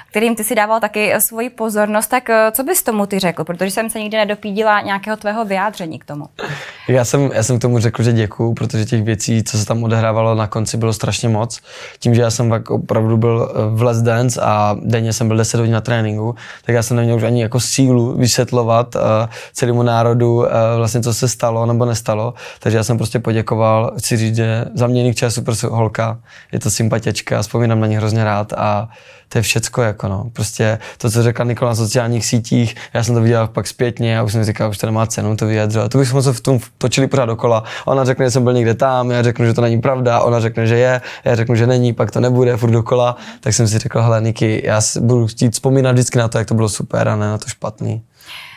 kterým 0.09 0.35
ty 0.35 0.43
si 0.43 0.55
dával 0.55 0.79
taky 0.79 1.13
eh, 1.13 1.21
svoji 1.21 1.49
pozornost. 1.49 2.07
Tak 2.07 2.29
eh, 2.29 2.51
co 2.51 2.63
bys 2.63 2.83
tomu 2.83 3.05
ty 3.05 3.19
řekl? 3.19 3.43
Protože 3.43 3.71
jsem 3.71 3.89
se 3.89 3.99
nikdy 3.99 4.17
nedopídila 4.17 4.81
nějakého 4.81 5.17
tvého 5.17 5.45
vyjádření 5.45 5.99
k 5.99 6.05
tomu. 6.05 6.25
Já 6.87 7.05
jsem, 7.05 7.31
já 7.33 7.43
jsem 7.43 7.59
tomu 7.59 7.79
řekl, 7.79 8.03
že 8.03 8.13
děkuju, 8.13 8.53
protože 8.53 8.85
těch 8.85 9.03
věcí, 9.03 9.43
co 9.43 9.57
se 9.57 9.65
tam 9.65 9.83
odehrávalo 9.83 10.35
na 10.35 10.47
konci, 10.47 10.77
bylo 10.77 10.93
strašně 10.93 11.29
moc. 11.29 11.59
Tím, 11.99 12.15
že 12.15 12.21
já 12.21 12.31
jsem 12.31 12.49
pak 12.49 12.69
opravdu 12.69 13.17
byl 13.17 13.53
v 13.75 13.81
Let's 13.81 14.01
Dance 14.01 14.41
a 14.41 14.75
denně 14.81 15.13
jsem 15.13 15.27
byl 15.27 15.37
10 15.37 15.57
hodin 15.57 15.73
na 15.73 15.81
tréninku, 15.81 16.35
tak 16.65 16.75
já 16.75 16.83
jsem 16.83 16.97
neměl 16.97 17.15
už 17.15 17.23
ani 17.23 17.41
jako 17.41 17.59
sílu 17.59 18.17
vysvětlovat 18.17 18.95
celému 19.53 19.83
národu 19.83 20.22
uh, 20.31 20.45
vlastně, 20.77 21.01
co 21.01 21.13
se 21.13 21.27
stalo 21.27 21.65
nebo 21.65 21.85
nestalo. 21.85 22.33
Takže 22.59 22.77
já 22.77 22.83
jsem 22.83 22.97
prostě 22.97 23.19
poděkoval. 23.19 23.93
Chci 23.97 24.17
říct, 24.17 24.35
že 24.35 24.65
za 24.73 24.87
mě 24.87 25.03
Nikča 25.03 25.25
je 25.25 25.31
super 25.31 25.55
holka, 25.69 26.19
je 26.51 26.59
to 26.59 26.69
sympatička, 26.69 27.41
vzpomínám 27.41 27.79
na 27.79 27.87
ní 27.87 27.95
hrozně 27.95 28.23
rád 28.23 28.53
a 28.53 28.89
to 29.29 29.37
je 29.39 29.41
všecko, 29.41 29.81
jako 29.81 30.07
no. 30.07 30.29
Prostě 30.33 30.79
to, 30.97 31.11
co 31.11 31.23
řekla 31.23 31.45
Nikola 31.45 31.71
na 31.71 31.75
sociálních 31.75 32.25
sítích, 32.25 32.75
já 32.93 33.03
jsem 33.03 33.15
to 33.15 33.21
viděl 33.21 33.47
pak 33.47 33.67
zpětně 33.67 34.19
a 34.19 34.23
už 34.23 34.31
jsem 34.31 34.43
říkal, 34.43 34.69
už 34.69 34.77
to 34.77 34.87
nemá 34.87 35.05
cenu 35.05 35.35
to 35.35 35.45
vyjadřovat. 35.45 35.91
To 35.91 35.97
bychom 35.97 36.21
se 36.21 36.33
v 36.33 36.41
tom 36.41 36.59
točili 36.77 37.07
pořád 37.07 37.25
dokola. 37.25 37.63
Ona 37.85 38.05
řekne, 38.05 38.25
že 38.25 38.31
jsem 38.31 38.43
byl 38.43 38.53
někde 38.53 38.73
tam, 38.73 39.11
já 39.11 39.23
řeknu, 39.23 39.45
že 39.45 39.53
to 39.53 39.61
není 39.61 39.81
pravda, 39.81 40.21
ona 40.21 40.39
řekne, 40.39 40.67
že 40.67 40.77
je, 40.77 41.01
já 41.25 41.35
řeknu, 41.35 41.55
že 41.55 41.67
není, 41.67 41.93
pak 41.93 42.11
to 42.11 42.19
nebude, 42.19 42.57
furt 42.57 42.71
dokola. 42.71 43.15
Tak 43.39 43.53
jsem 43.53 43.67
si 43.67 43.79
řekl, 43.79 44.01
hele 44.01 44.21
Niky, 44.21 44.61
já 44.65 44.81
budu 44.99 45.27
chtít 45.27 45.53
vzpomínat 45.53 45.91
vždycky 45.91 46.17
na 46.17 46.27
to, 46.27 46.37
jak 46.37 46.47
to 46.47 46.53
bylo 46.53 46.69
super 46.69 47.07
a 47.09 47.15
ne 47.15 47.25
na 47.25 47.37
to 47.37 47.49
špatný. 47.49 48.01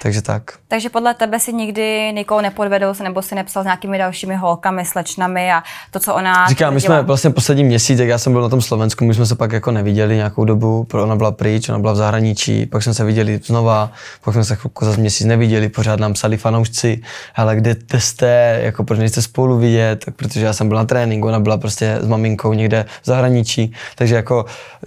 Takže 0.02 0.22
tak. 0.22 0.42
Takže 0.68 0.88
podle 0.88 1.14
tebe 1.14 1.40
si 1.40 1.52
nikdy 1.52 2.12
nikoho 2.12 2.42
nepodvedl 2.42 2.94
nebo 3.02 3.22
si 3.22 3.34
nepsal 3.34 3.62
s 3.62 3.64
nějakými 3.66 3.98
dalšími 3.98 4.36
holkami, 4.36 4.84
slečnami 4.84 5.52
a 5.52 5.62
to, 5.90 6.00
co 6.00 6.14
ona 6.14 6.48
Říkám, 6.48 6.74
my 6.74 6.80
jsme 6.80 7.02
vlastně 7.02 7.30
poslední 7.30 7.64
měsíc, 7.64 7.98
jak 7.98 8.08
já 8.08 8.18
jsem 8.18 8.32
byl 8.32 8.42
na 8.42 8.48
tom 8.48 8.60
Slovensku, 8.60 9.04
my 9.04 9.14
jsme 9.14 9.26
se 9.26 9.34
pak 9.34 9.52
jako 9.52 9.70
neviděli 9.70 10.16
nějakou 10.16 10.44
dobu, 10.44 10.84
pro 10.84 11.02
ona 11.02 11.16
byla 11.16 11.30
pryč, 11.30 11.68
ona 11.68 11.78
byla 11.78 11.92
v 11.92 11.96
zahraničí, 11.96 12.66
pak 12.66 12.82
jsme 12.82 12.94
se 12.94 13.04
viděli 13.04 13.40
znova, 13.44 13.90
pak 14.24 14.34
jsme 14.34 14.44
se 14.44 14.56
chvilku 14.56 14.84
za 14.84 14.96
měsíc 14.96 15.26
neviděli, 15.26 15.68
pořád 15.68 16.00
nám 16.00 16.12
psali 16.12 16.36
fanoušci, 16.36 17.02
ale 17.34 17.56
kde 17.56 17.76
kde 17.96 18.00
jste, 18.00 18.60
jako 18.62 18.84
proč 18.84 18.98
nejste 18.98 19.22
spolu 19.22 19.58
vidět, 19.58 20.04
tak 20.04 20.14
protože 20.14 20.44
já 20.44 20.52
jsem 20.52 20.68
byl 20.68 20.76
na 20.76 20.84
tréninku, 20.84 21.28
ona 21.28 21.40
byla 21.40 21.56
prostě 21.56 21.98
s 22.00 22.06
maminkou 22.06 22.52
někde 22.52 22.84
v 23.02 23.06
zahraničí, 23.06 23.72
takže 23.94 24.14
jako 24.14 24.44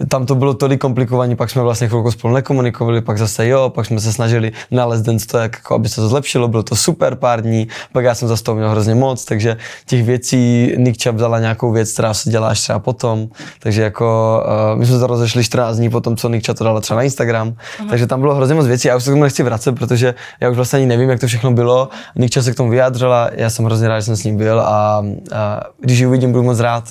tam 0.08 0.26
to 0.26 0.34
bylo 0.34 0.54
tolik 0.54 0.80
komplikovaní, 0.80 1.36
pak 1.36 1.50
jsme 1.50 1.62
vlastně 1.62 1.88
chvilku 1.88 2.10
spolu 2.10 2.34
nekomunikovali, 2.34 3.00
pak 3.00 3.18
zase 3.18 3.46
jo, 3.46 3.70
pak 3.74 3.86
jsme 3.86 4.00
se 4.00 4.12
snažili 4.12 4.52
nalézt 4.70 4.99
den 5.02 5.18
to, 5.30 5.38
jak, 5.38 5.56
jako, 5.56 5.74
aby 5.74 5.88
se 5.88 6.00
to 6.00 6.08
zlepšilo, 6.08 6.48
bylo 6.48 6.62
to 6.62 6.76
super 6.76 7.14
pár 7.14 7.42
dní, 7.42 7.68
pak 7.92 8.04
já 8.04 8.14
jsem 8.14 8.28
za 8.28 8.36
toho 8.36 8.56
měl 8.56 8.70
hrozně 8.70 8.94
moc, 8.94 9.24
takže 9.24 9.56
těch 9.86 10.04
věcí 10.04 10.72
Nikča 10.76 11.10
vzala 11.10 11.38
nějakou 11.38 11.72
věc, 11.72 11.92
která 11.92 12.14
se 12.14 12.30
dělá 12.30 12.48
až 12.48 12.60
třeba 12.60 12.78
potom, 12.78 13.28
takže 13.58 13.82
jako 13.82 14.42
uh, 14.72 14.78
my 14.78 14.86
jsme 14.86 14.98
se 14.98 15.06
rozešli 15.06 15.44
14 15.44 15.76
dní 15.76 15.90
potom, 15.90 16.16
co 16.16 16.28
Nikča 16.28 16.54
to 16.54 16.64
dala 16.64 16.80
třeba 16.80 16.96
na 16.96 17.02
Instagram, 17.02 17.54
takže 17.88 18.06
tam 18.06 18.20
bylo 18.20 18.34
hrozně 18.34 18.54
moc 18.54 18.66
věcí, 18.66 18.88
já 18.88 18.96
už 18.96 19.04
se 19.04 19.10
k 19.10 19.12
tomu 19.12 19.22
nechci 19.22 19.42
vracet, 19.42 19.72
protože 19.72 20.14
já 20.40 20.50
už 20.50 20.56
vlastně 20.56 20.76
ani 20.76 20.86
nevím, 20.86 21.10
jak 21.10 21.20
to 21.20 21.26
všechno 21.26 21.52
bylo, 21.52 21.88
Nikča 22.16 22.42
se 22.42 22.52
k 22.52 22.56
tomu 22.56 22.70
vyjádřila, 22.70 23.30
já 23.32 23.50
jsem 23.50 23.64
hrozně 23.64 23.88
rád, 23.88 24.00
že 24.00 24.06
jsem 24.06 24.16
s 24.16 24.24
ním 24.24 24.36
byl 24.36 24.60
a, 24.60 25.04
a 25.32 25.60
když 25.80 25.98
ji 25.98 26.06
uvidím, 26.06 26.32
budu 26.32 26.44
moc 26.44 26.60
rád. 26.60 26.84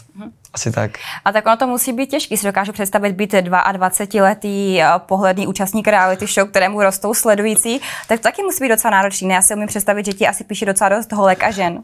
Asi 0.53 0.72
tak. 0.72 0.91
A 1.25 1.32
tak 1.32 1.46
ono 1.48 1.58
to 1.58 1.68
musí 1.68 1.94
být 1.94 2.10
těžký. 2.10 2.38
Si 2.38 2.46
dokážu 2.46 2.72
představit 2.72 3.13
být 3.13 3.34
22-letý 3.34 4.82
eh, 4.82 4.88
pohledný 4.98 5.48
účastník 5.48 5.88
reality 5.88 6.27
show, 6.27 6.50
kterému 6.50 6.82
rostou 6.82 7.13
sledující, 7.13 7.82
tak 8.08 8.20
to 8.20 8.24
taky 8.24 8.44
musí 8.44 8.63
být 8.63 8.70
docela 8.70 8.91
náročný. 8.91 9.29
Já 9.29 9.41
si 9.41 9.56
umím 9.56 9.68
představit, 9.68 10.06
že 10.06 10.13
ti 10.13 10.27
asi 10.27 10.44
píše 10.44 10.65
docela 10.65 10.89
dost 10.89 11.12
holek 11.12 11.44
a 11.44 11.51
žen. 11.51 11.84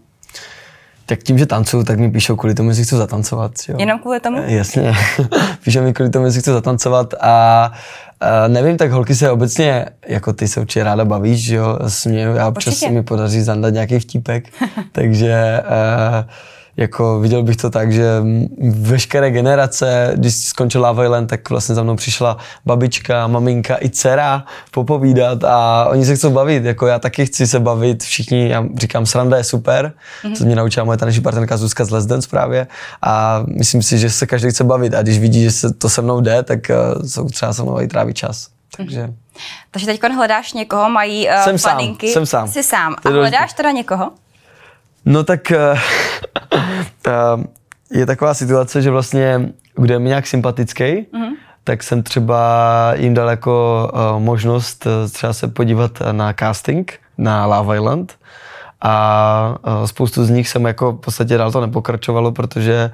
Tak 1.05 1.19
tím, 1.23 1.37
že 1.37 1.45
tancuju, 1.45 1.83
tak 1.83 1.99
mi 1.99 2.11
píšou 2.11 2.35
kvůli 2.35 2.53
tomu, 2.53 2.73
že 2.73 2.83
chci 2.83 2.95
zatancovat. 2.95 3.51
Jo. 3.67 3.75
Jenom 3.79 3.99
kvůli 3.99 4.19
tomu? 4.19 4.37
Eh, 4.37 4.53
Jasně. 4.53 4.93
píšou 5.63 5.81
mi 5.81 5.93
kvůli 5.93 6.09
tomu, 6.09 6.29
že 6.29 6.39
chci 6.39 6.51
zatancovat 6.51 7.13
a 7.21 7.71
Uh, 8.21 8.53
nevím, 8.53 8.77
tak 8.77 8.91
holky 8.91 9.15
se 9.15 9.31
obecně, 9.31 9.85
jako 10.07 10.33
ty 10.33 10.47
se 10.47 10.59
určitě 10.59 10.83
ráda 10.83 11.05
bavíš, 11.05 11.43
že 11.43 11.55
jo, 11.55 11.79
s 11.87 12.05
mě, 12.05 12.21
já 12.21 12.47
občas 12.47 12.77
se 12.77 12.89
mi 12.89 13.03
podaří 13.03 13.41
zandat 13.41 13.73
nějaký 13.73 13.99
vtípek, 13.99 14.49
takže 14.91 15.61
uh, 15.63 16.31
jako 16.77 17.19
viděl 17.19 17.43
bych 17.43 17.57
to 17.57 17.69
tak, 17.69 17.91
že 17.91 18.21
veškeré 18.71 19.31
generace, 19.31 20.11
když 20.15 20.35
skončil 20.35 20.81
Love 20.81 21.05
Island, 21.05 21.29
tak 21.29 21.49
vlastně 21.49 21.75
za 21.75 21.83
mnou 21.83 21.95
přišla 21.95 22.37
babička, 22.65 23.27
maminka 23.27 23.77
i 23.81 23.89
dcera 23.89 24.45
popovídat 24.71 25.43
a 25.43 25.85
oni 25.89 26.05
se 26.05 26.15
chcou 26.15 26.29
bavit, 26.29 26.65
jako 26.65 26.87
já 26.87 26.99
taky 26.99 27.25
chci 27.25 27.47
se 27.47 27.59
bavit, 27.59 28.03
všichni, 28.03 28.49
já 28.49 28.65
říkám, 28.75 29.05
sranda 29.05 29.37
je 29.37 29.43
super, 29.43 29.93
mm-hmm. 30.23 30.35
co 30.35 30.45
mě 30.45 30.55
naučila 30.55 30.83
moje 30.85 30.97
taneční 30.97 31.21
partnerka 31.21 31.57
Zuzka 31.57 31.85
z 31.85 31.89
Les 31.89 32.05
Dance 32.05 32.29
právě 32.29 32.67
a 33.01 33.43
myslím 33.47 33.81
si, 33.81 33.97
že 33.97 34.09
se 34.09 34.25
každý 34.25 34.49
chce 34.49 34.63
bavit 34.63 34.93
a 34.93 35.01
když 35.01 35.19
vidí, 35.19 35.43
že 35.43 35.51
se 35.51 35.73
to 35.73 35.89
se 35.89 36.01
mnou 36.01 36.21
jde, 36.21 36.43
tak 36.43 36.59
uh, 36.69 37.07
jsou 37.07 37.29
třeba 37.29 37.53
se 37.53 37.63
mnou 37.63 37.81
i 37.81 37.87
trávit 37.87 38.17
čas. 38.17 38.47
Takže... 38.77 39.03
Mm-hmm. 39.03 39.13
Takže 39.71 39.85
teď 39.85 40.01
hledáš 40.15 40.53
někoho, 40.53 40.89
mají 40.89 41.27
uh, 41.27 41.43
jsem 41.43 41.57
faninky. 41.57 42.07
Sám, 42.07 42.13
jsem 42.13 42.25
sám. 42.25 42.47
Jsi 42.47 42.63
sám. 42.63 42.95
A 43.05 43.09
hledáš 43.09 43.53
teda 43.53 43.71
někoho? 43.71 44.11
No 45.05 45.23
tak 45.23 45.51
uh, 45.51 45.79
je 47.91 48.05
taková 48.05 48.33
situace, 48.33 48.81
že 48.81 48.91
vlastně, 48.91 49.49
kdo 49.75 49.93
je 49.93 49.99
mi 49.99 50.09
nějak 50.09 50.27
sympatický, 50.27 50.83
mm-hmm. 50.83 51.31
tak 51.63 51.83
jsem 51.83 52.03
třeba 52.03 52.93
jim 52.95 53.13
dal 53.13 53.29
jako 53.29 53.87
uh, 53.93 54.23
možnost 54.23 54.85
uh, 54.85 54.91
třeba 55.11 55.33
se 55.33 55.47
podívat 55.47 56.01
na 56.11 56.33
casting 56.33 56.93
na 57.17 57.45
Love 57.45 57.75
Island 57.75 58.17
a 58.87 59.55
spoustu 59.85 60.25
z 60.25 60.29
nich 60.29 60.49
jsem 60.49 60.65
jako 60.65 60.91
v 60.91 60.99
podstatě 60.99 61.37
dál 61.37 61.51
to 61.51 61.61
nepokračovalo, 61.61 62.31
protože 62.31 62.91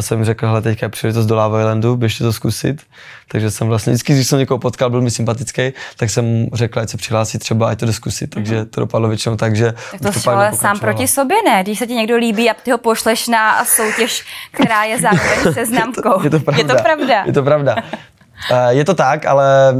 jsem 0.00 0.24
řekl, 0.24 0.46
hele, 0.46 0.62
teďka 0.62 0.86
je 0.86 0.90
příležitost 0.90 1.26
do 1.26 1.36
Lava 1.36 1.60
Islandu, 1.60 1.96
běžte 1.96 2.24
to 2.24 2.32
zkusit. 2.32 2.82
Takže 3.28 3.50
jsem 3.50 3.68
vlastně 3.68 3.92
vždycky, 3.92 4.12
když 4.12 4.28
jsem 4.28 4.38
někoho 4.38 4.58
potkal, 4.58 4.90
byl 4.90 5.00
mi 5.00 5.10
sympatický, 5.10 5.72
tak 5.96 6.10
jsem 6.10 6.46
řekl, 6.52 6.80
ať 6.80 6.88
se 6.88 6.96
přihlásí 6.96 7.38
třeba, 7.38 7.68
ať 7.68 7.78
to 7.78 7.86
jde 7.86 7.92
zkusit. 7.92 8.26
Takže 8.26 8.64
to 8.64 8.80
dopadlo 8.80 9.08
většinou 9.08 9.36
tak, 9.36 9.56
že 9.56 9.74
tak 9.90 10.14
to, 10.14 10.20
to 10.20 10.30
ale 10.30 10.52
sám 10.52 10.78
proti 10.78 11.08
sobě 11.08 11.36
ne, 11.44 11.62
když 11.62 11.78
se 11.78 11.86
ti 11.86 11.94
někdo 11.94 12.16
líbí 12.16 12.50
a 12.50 12.54
ty 12.54 12.70
ho 12.70 12.78
pošleš 12.78 13.28
na 13.28 13.64
soutěž, 13.64 14.24
která 14.52 14.84
je 14.84 15.00
zároveň 15.00 15.52
seznamkou. 15.52 16.22
je 16.22 16.30
to 16.30 16.40
pravda. 16.40 16.62
Je 16.62 16.64
to 16.64 16.82
pravda. 16.82 17.22
Je 17.26 17.32
to 17.32 17.42
pravda. 17.42 17.76
Je 18.68 18.84
to 18.84 18.94
tak, 18.94 19.26
ale 19.26 19.74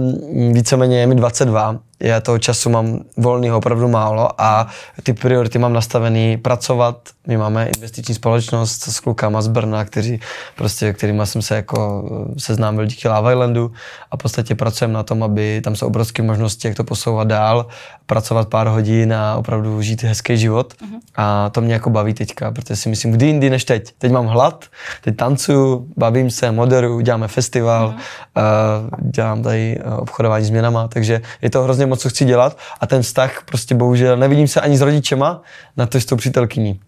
víceméně 0.53 1.01
je 1.01 1.07
mi 1.07 1.15
22 1.15 1.88
já 2.01 2.21
toho 2.21 2.39
času 2.39 2.71
mám 2.71 3.01
volného 3.17 3.59
opravdu 3.59 3.89
málo 3.89 4.41
a 4.41 4.67
ty 5.03 5.13
priority 5.13 5.59
mám 5.59 5.73
nastavený 5.73 6.37
pracovat. 6.37 7.09
My 7.27 7.37
máme 7.37 7.67
investiční 7.67 8.15
společnost 8.15 8.83
s 8.83 9.01
klukama 9.01 9.43
z 9.43 9.49
Brna, 9.49 9.85
kteří 9.85 10.21
prostě, 10.57 10.93
kterýma 10.93 11.27
jsem 11.27 11.43
se 11.43 11.57
jako 11.57 12.05
eh, 12.37 12.41
seznámil 12.41 12.87
díky 12.87 13.09
Lava 13.09 13.33
Islandu 13.33 13.73
a 14.11 14.17
v 14.17 14.19
podstatě 14.19 14.55
pracujeme 14.55 14.95
na 14.95 15.03
tom, 15.03 15.23
aby 15.23 15.61
tam 15.65 15.77
jsou 15.77 15.87
obrovské 15.87 16.23
možnosti, 16.23 16.69
jak 16.69 16.77
to 16.77 16.85
posouvat 16.85 17.29
dál, 17.29 17.67
pracovat 18.07 18.49
pár 18.49 18.67
hodin 18.67 19.15
a 19.15 19.37
opravdu 19.37 19.83
žít 19.83 20.03
hezký 20.03 20.39
život. 20.39 20.75
Uh-huh. 20.75 20.99
A 21.17 21.51
to 21.51 21.61
mě 21.61 21.75
jako 21.75 21.91
baví 21.91 22.15
teďka, 22.15 22.51
protože 22.51 22.77
si 22.77 22.89
myslím, 22.89 23.13
kdy 23.13 23.27
jindy 23.27 23.51
než 23.51 23.65
teď. 23.65 23.93
Teď 23.99 24.13
mám 24.13 24.27
hlad, 24.27 24.65
teď 25.05 25.17
tancuju, 25.17 25.89
bavím 25.97 26.31
se, 26.31 26.53
moderuju, 26.53 27.01
děláme 27.01 27.29
festival, 27.29 27.89
uh-huh. 27.89 28.89
uh, 29.01 29.11
dělám 29.11 29.43
tady 29.43 29.79
uh, 29.87 29.99
obchodování 29.99 30.45
s 30.45 30.51
měnama, 30.51 30.89
takže 30.89 31.21
je 31.43 31.51
to 31.51 31.63
hrozně 31.63 31.88
moc, 31.89 32.01
co 32.01 32.09
chci 32.09 32.25
dělat 32.25 32.59
a 32.81 32.87
ten 32.87 33.03
vztah 33.03 33.43
prostě 33.45 33.75
bohužel 33.75 34.17
nevidím 34.17 34.49
se 34.49 34.61
ani 34.61 34.79
s 34.79 34.81
rodičema, 34.81 35.43
na 35.77 35.87
to 35.87 36.01
s 36.01 36.05
tou 36.05 36.17
přítelkyní. 36.17 36.81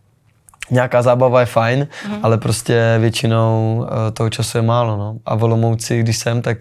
Nějaká 0.70 1.02
zábava 1.02 1.40
je 1.40 1.46
fajn, 1.46 1.88
mm. 2.08 2.18
ale 2.22 2.38
prostě 2.38 2.96
většinou 2.98 3.76
uh, 3.78 3.86
toho 4.12 4.30
času 4.30 4.58
je 4.58 4.62
málo. 4.62 4.96
No. 4.96 5.16
A 5.26 5.34
v 5.34 5.44
Olomouci, 5.44 6.00
když 6.00 6.16
jsem, 6.16 6.42
tak 6.42 6.58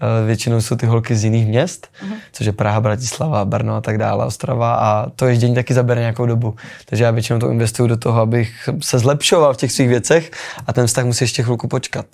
Eh, 0.00 0.26
většinou 0.26 0.60
jsou 0.60 0.76
ty 0.76 0.86
holky 0.86 1.16
z 1.16 1.24
jiných 1.24 1.46
měst, 1.46 1.88
uh-huh. 2.04 2.14
což 2.32 2.46
je 2.46 2.52
Praha, 2.52 2.80
Bratislava, 2.80 3.44
Brno 3.44 3.74
a 3.74 3.80
tak 3.80 3.98
dále, 3.98 4.26
Ostrava 4.26 4.74
a 4.74 5.10
to 5.10 5.26
ježdění 5.26 5.54
taky 5.54 5.74
zabere 5.74 6.00
nějakou 6.00 6.26
dobu. 6.26 6.56
Takže 6.84 7.04
já 7.04 7.10
většinou 7.10 7.38
to 7.38 7.50
investuju 7.50 7.88
do 7.88 7.96
toho, 7.96 8.20
abych 8.20 8.68
se 8.80 8.98
zlepšoval 8.98 9.54
v 9.54 9.56
těch 9.56 9.72
svých 9.72 9.88
věcech 9.88 10.30
a 10.66 10.72
ten 10.72 10.86
vztah 10.86 11.04
musí 11.04 11.24
ještě 11.24 11.42
chvilku 11.42 11.68
počkat. 11.68 12.06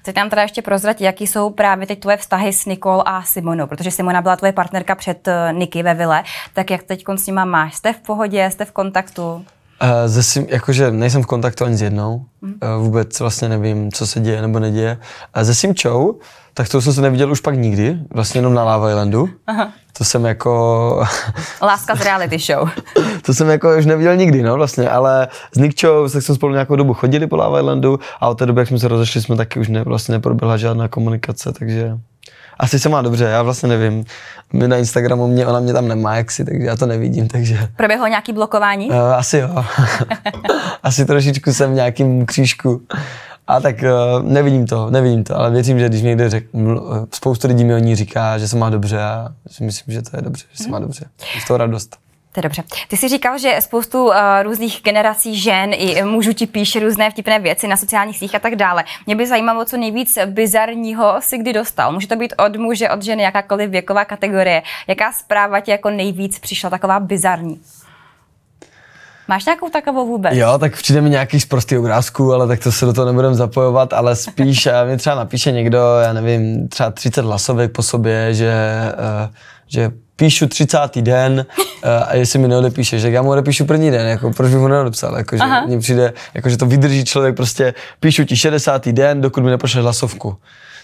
Chci 0.00 0.12
tam 0.12 0.30
teda 0.30 0.42
ještě 0.42 0.62
prozrat, 0.62 1.00
jaký 1.00 1.26
jsou 1.26 1.50
právě 1.50 1.86
teď 1.86 2.00
tvoje 2.00 2.16
vztahy 2.16 2.52
s 2.52 2.66
Nikol 2.66 3.02
a 3.06 3.22
Simonou, 3.22 3.66
protože 3.66 3.90
Simona 3.90 4.22
byla 4.22 4.36
tvoje 4.36 4.52
partnerka 4.52 4.94
před 4.94 5.28
eh, 5.28 5.52
Niky 5.52 5.82
ve 5.82 5.94
Vile, 5.94 6.24
tak 6.54 6.70
jak 6.70 6.82
teď 6.82 7.04
s 7.14 7.26
nima 7.26 7.44
máš? 7.44 7.74
Jste 7.74 7.92
v 7.92 8.00
pohodě, 8.00 8.50
jste 8.50 8.64
v 8.64 8.72
kontaktu? 8.72 9.44
Uh, 9.82 9.88
ze 10.06 10.22
sim, 10.22 10.46
jakože 10.48 10.90
nejsem 10.90 11.22
v 11.22 11.26
kontaktu 11.26 11.64
ani 11.64 11.76
s 11.76 11.82
jednou, 11.82 12.24
mm. 12.42 12.54
uh, 12.62 12.84
vůbec 12.84 13.20
vlastně 13.20 13.48
nevím, 13.48 13.92
co 13.92 14.06
se 14.06 14.20
děje 14.20 14.42
nebo 14.42 14.58
neděje. 14.58 14.98
Uh, 15.36 15.42
ze 15.42 15.54
Simčou, 15.54 16.18
tak 16.54 16.68
to 16.68 16.82
jsem 16.82 16.92
se 16.92 17.00
neviděl 17.00 17.32
už 17.32 17.40
pak 17.40 17.54
nikdy, 17.54 17.98
vlastně 18.10 18.38
jenom 18.38 18.54
na 18.54 18.64
Lava 18.64 18.90
Islandu. 18.90 19.28
Aha. 19.46 19.72
To 19.98 20.04
jsem 20.04 20.24
jako... 20.24 21.04
Láska 21.62 21.96
z 21.96 22.00
reality 22.00 22.38
show. 22.38 22.68
to 23.22 23.34
jsem 23.34 23.48
jako 23.48 23.76
už 23.78 23.86
neviděl 23.86 24.16
nikdy, 24.16 24.42
no 24.42 24.54
vlastně, 24.54 24.90
ale 24.90 25.28
s 25.52 25.58
Nikčou 25.58 26.08
tak 26.08 26.22
jsme 26.22 26.34
spolu 26.34 26.52
nějakou 26.52 26.76
dobu 26.76 26.94
chodili 26.94 27.26
po 27.26 27.36
Lava 27.36 27.60
Islandu 27.60 27.98
a 28.20 28.28
od 28.28 28.38
té 28.38 28.46
doby, 28.46 28.60
jak 28.60 28.68
jsme 28.68 28.78
se 28.78 28.88
rozešli, 28.88 29.22
jsme 29.22 29.36
taky 29.36 29.60
už 29.60 29.68
ne, 29.68 29.82
vlastně 29.82 30.12
neproběhla 30.12 30.56
žádná 30.56 30.88
komunikace, 30.88 31.52
takže... 31.52 31.98
Asi 32.58 32.78
se 32.78 32.88
má 32.88 33.02
dobře, 33.02 33.24
já 33.24 33.42
vlastně 33.42 33.68
nevím. 33.68 34.04
My 34.52 34.68
na 34.68 34.76
Instagramu 34.76 35.26
mě, 35.26 35.46
ona 35.46 35.60
mě 35.60 35.72
tam 35.72 35.88
nemá 35.88 36.16
jaksi, 36.16 36.44
takže 36.44 36.66
já 36.66 36.76
to 36.76 36.86
nevidím, 36.86 37.28
takže... 37.28 37.68
Proběhlo 37.76 38.06
nějaký 38.06 38.32
blokování? 38.32 38.88
Uh, 38.88 38.96
asi 38.96 39.38
jo. 39.38 39.64
asi 40.82 41.04
trošičku 41.04 41.52
jsem 41.52 41.70
v 41.70 41.74
nějakým 41.74 42.26
křížku. 42.26 42.82
A 43.46 43.60
tak 43.60 43.76
uh, 43.82 44.22
nevidím 44.22 44.66
to, 44.66 44.90
nevidím 44.90 45.24
to, 45.24 45.38
ale 45.38 45.50
věřím, 45.50 45.78
že 45.78 45.88
když 45.88 46.02
někde 46.02 46.30
řek, 46.30 46.52
ml, 46.52 47.06
spoustu 47.14 47.48
lidí 47.48 47.64
mi 47.64 47.74
o 47.74 47.78
ní 47.78 47.96
říká, 47.96 48.38
že 48.38 48.48
se 48.48 48.56
má 48.56 48.70
dobře 48.70 49.02
a 49.02 49.28
že 49.50 49.64
myslím, 49.64 49.94
že 49.94 50.02
to 50.02 50.16
je 50.16 50.22
dobře, 50.22 50.44
že 50.52 50.64
se 50.64 50.70
má 50.70 50.78
mhm. 50.78 50.86
dobře. 50.86 51.04
Je 51.34 51.40
z 51.40 51.46
toho 51.46 51.58
radost. 51.58 52.01
To 52.32 52.38
je 52.38 52.42
dobře. 52.42 52.62
Ty 52.88 52.96
jsi 52.96 53.08
říkal, 53.08 53.38
že 53.38 53.56
spoustu 53.60 54.04
uh, 54.04 54.14
různých 54.42 54.80
generací 54.84 55.40
žen 55.40 55.70
i 55.74 56.02
mužů 56.02 56.32
ti 56.32 56.46
píše 56.46 56.80
různé 56.80 57.10
vtipné 57.10 57.38
věci 57.38 57.68
na 57.68 57.76
sociálních 57.76 58.18
sítích 58.18 58.34
a 58.34 58.38
tak 58.38 58.56
dále. 58.56 58.84
Mě 59.06 59.16
by 59.16 59.26
zajímalo, 59.26 59.64
co 59.64 59.76
nejvíc 59.76 60.18
bizarního 60.26 61.14
si 61.20 61.38
kdy 61.38 61.52
dostal. 61.52 61.92
Může 61.92 62.08
to 62.08 62.16
být 62.16 62.34
od 62.46 62.56
muže, 62.56 62.90
od 62.90 63.02
ženy, 63.02 63.22
jakákoliv 63.22 63.70
věková 63.70 64.04
kategorie. 64.04 64.62
Jaká 64.86 65.12
zpráva 65.12 65.60
ti 65.60 65.70
jako 65.70 65.90
nejvíc 65.90 66.38
přišla 66.38 66.70
taková 66.70 67.00
bizarní? 67.00 67.60
Máš 69.28 69.44
nějakou 69.44 69.68
takovou 69.68 70.06
vůbec? 70.06 70.34
Jo, 70.34 70.58
tak 70.58 70.76
přijde 70.76 71.00
mi 71.00 71.10
nějaký 71.10 71.40
z 71.40 71.46
prostých 71.46 71.78
obrázků, 71.78 72.32
ale 72.32 72.46
tak 72.46 72.60
to 72.60 72.72
se 72.72 72.86
do 72.86 72.92
toho 72.92 73.06
nebudem 73.06 73.34
zapojovat, 73.34 73.92
ale 73.92 74.16
spíš 74.16 74.68
mi 74.86 74.96
třeba 74.96 75.16
napíše 75.16 75.52
někdo, 75.52 75.78
já 75.78 76.12
nevím, 76.12 76.68
třeba 76.68 76.90
30 76.90 77.24
hlasovek 77.24 77.72
po 77.72 77.82
sobě, 77.82 78.34
že, 78.34 78.52
uh, 79.24 79.34
že 79.72 79.90
píšu 80.16 80.46
30. 80.46 80.78
den 81.00 81.46
uh, 81.84 81.90
a 82.08 82.14
jestli 82.14 82.38
mi 82.38 82.48
neodepíšeš, 82.48 83.02
tak 83.02 83.12
já 83.12 83.22
mu 83.22 83.30
odepíšu 83.30 83.64
první 83.64 83.90
den, 83.90 84.06
jako 84.06 84.30
proč 84.30 84.50
bych 84.50 84.58
mu 84.58 84.68
neodepsal, 84.68 85.16
jako, 85.16 85.36
že 85.36 85.42
mně 85.66 85.78
přijde, 85.78 86.12
jako, 86.34 86.50
že 86.50 86.56
to 86.56 86.66
vydrží 86.66 87.04
člověk, 87.04 87.36
prostě 87.36 87.74
píšu 88.00 88.24
ti 88.24 88.36
60. 88.36 88.88
den, 88.88 89.20
dokud 89.20 89.44
mi 89.44 89.50
nepošleš 89.50 89.82
hlasovku 89.82 90.36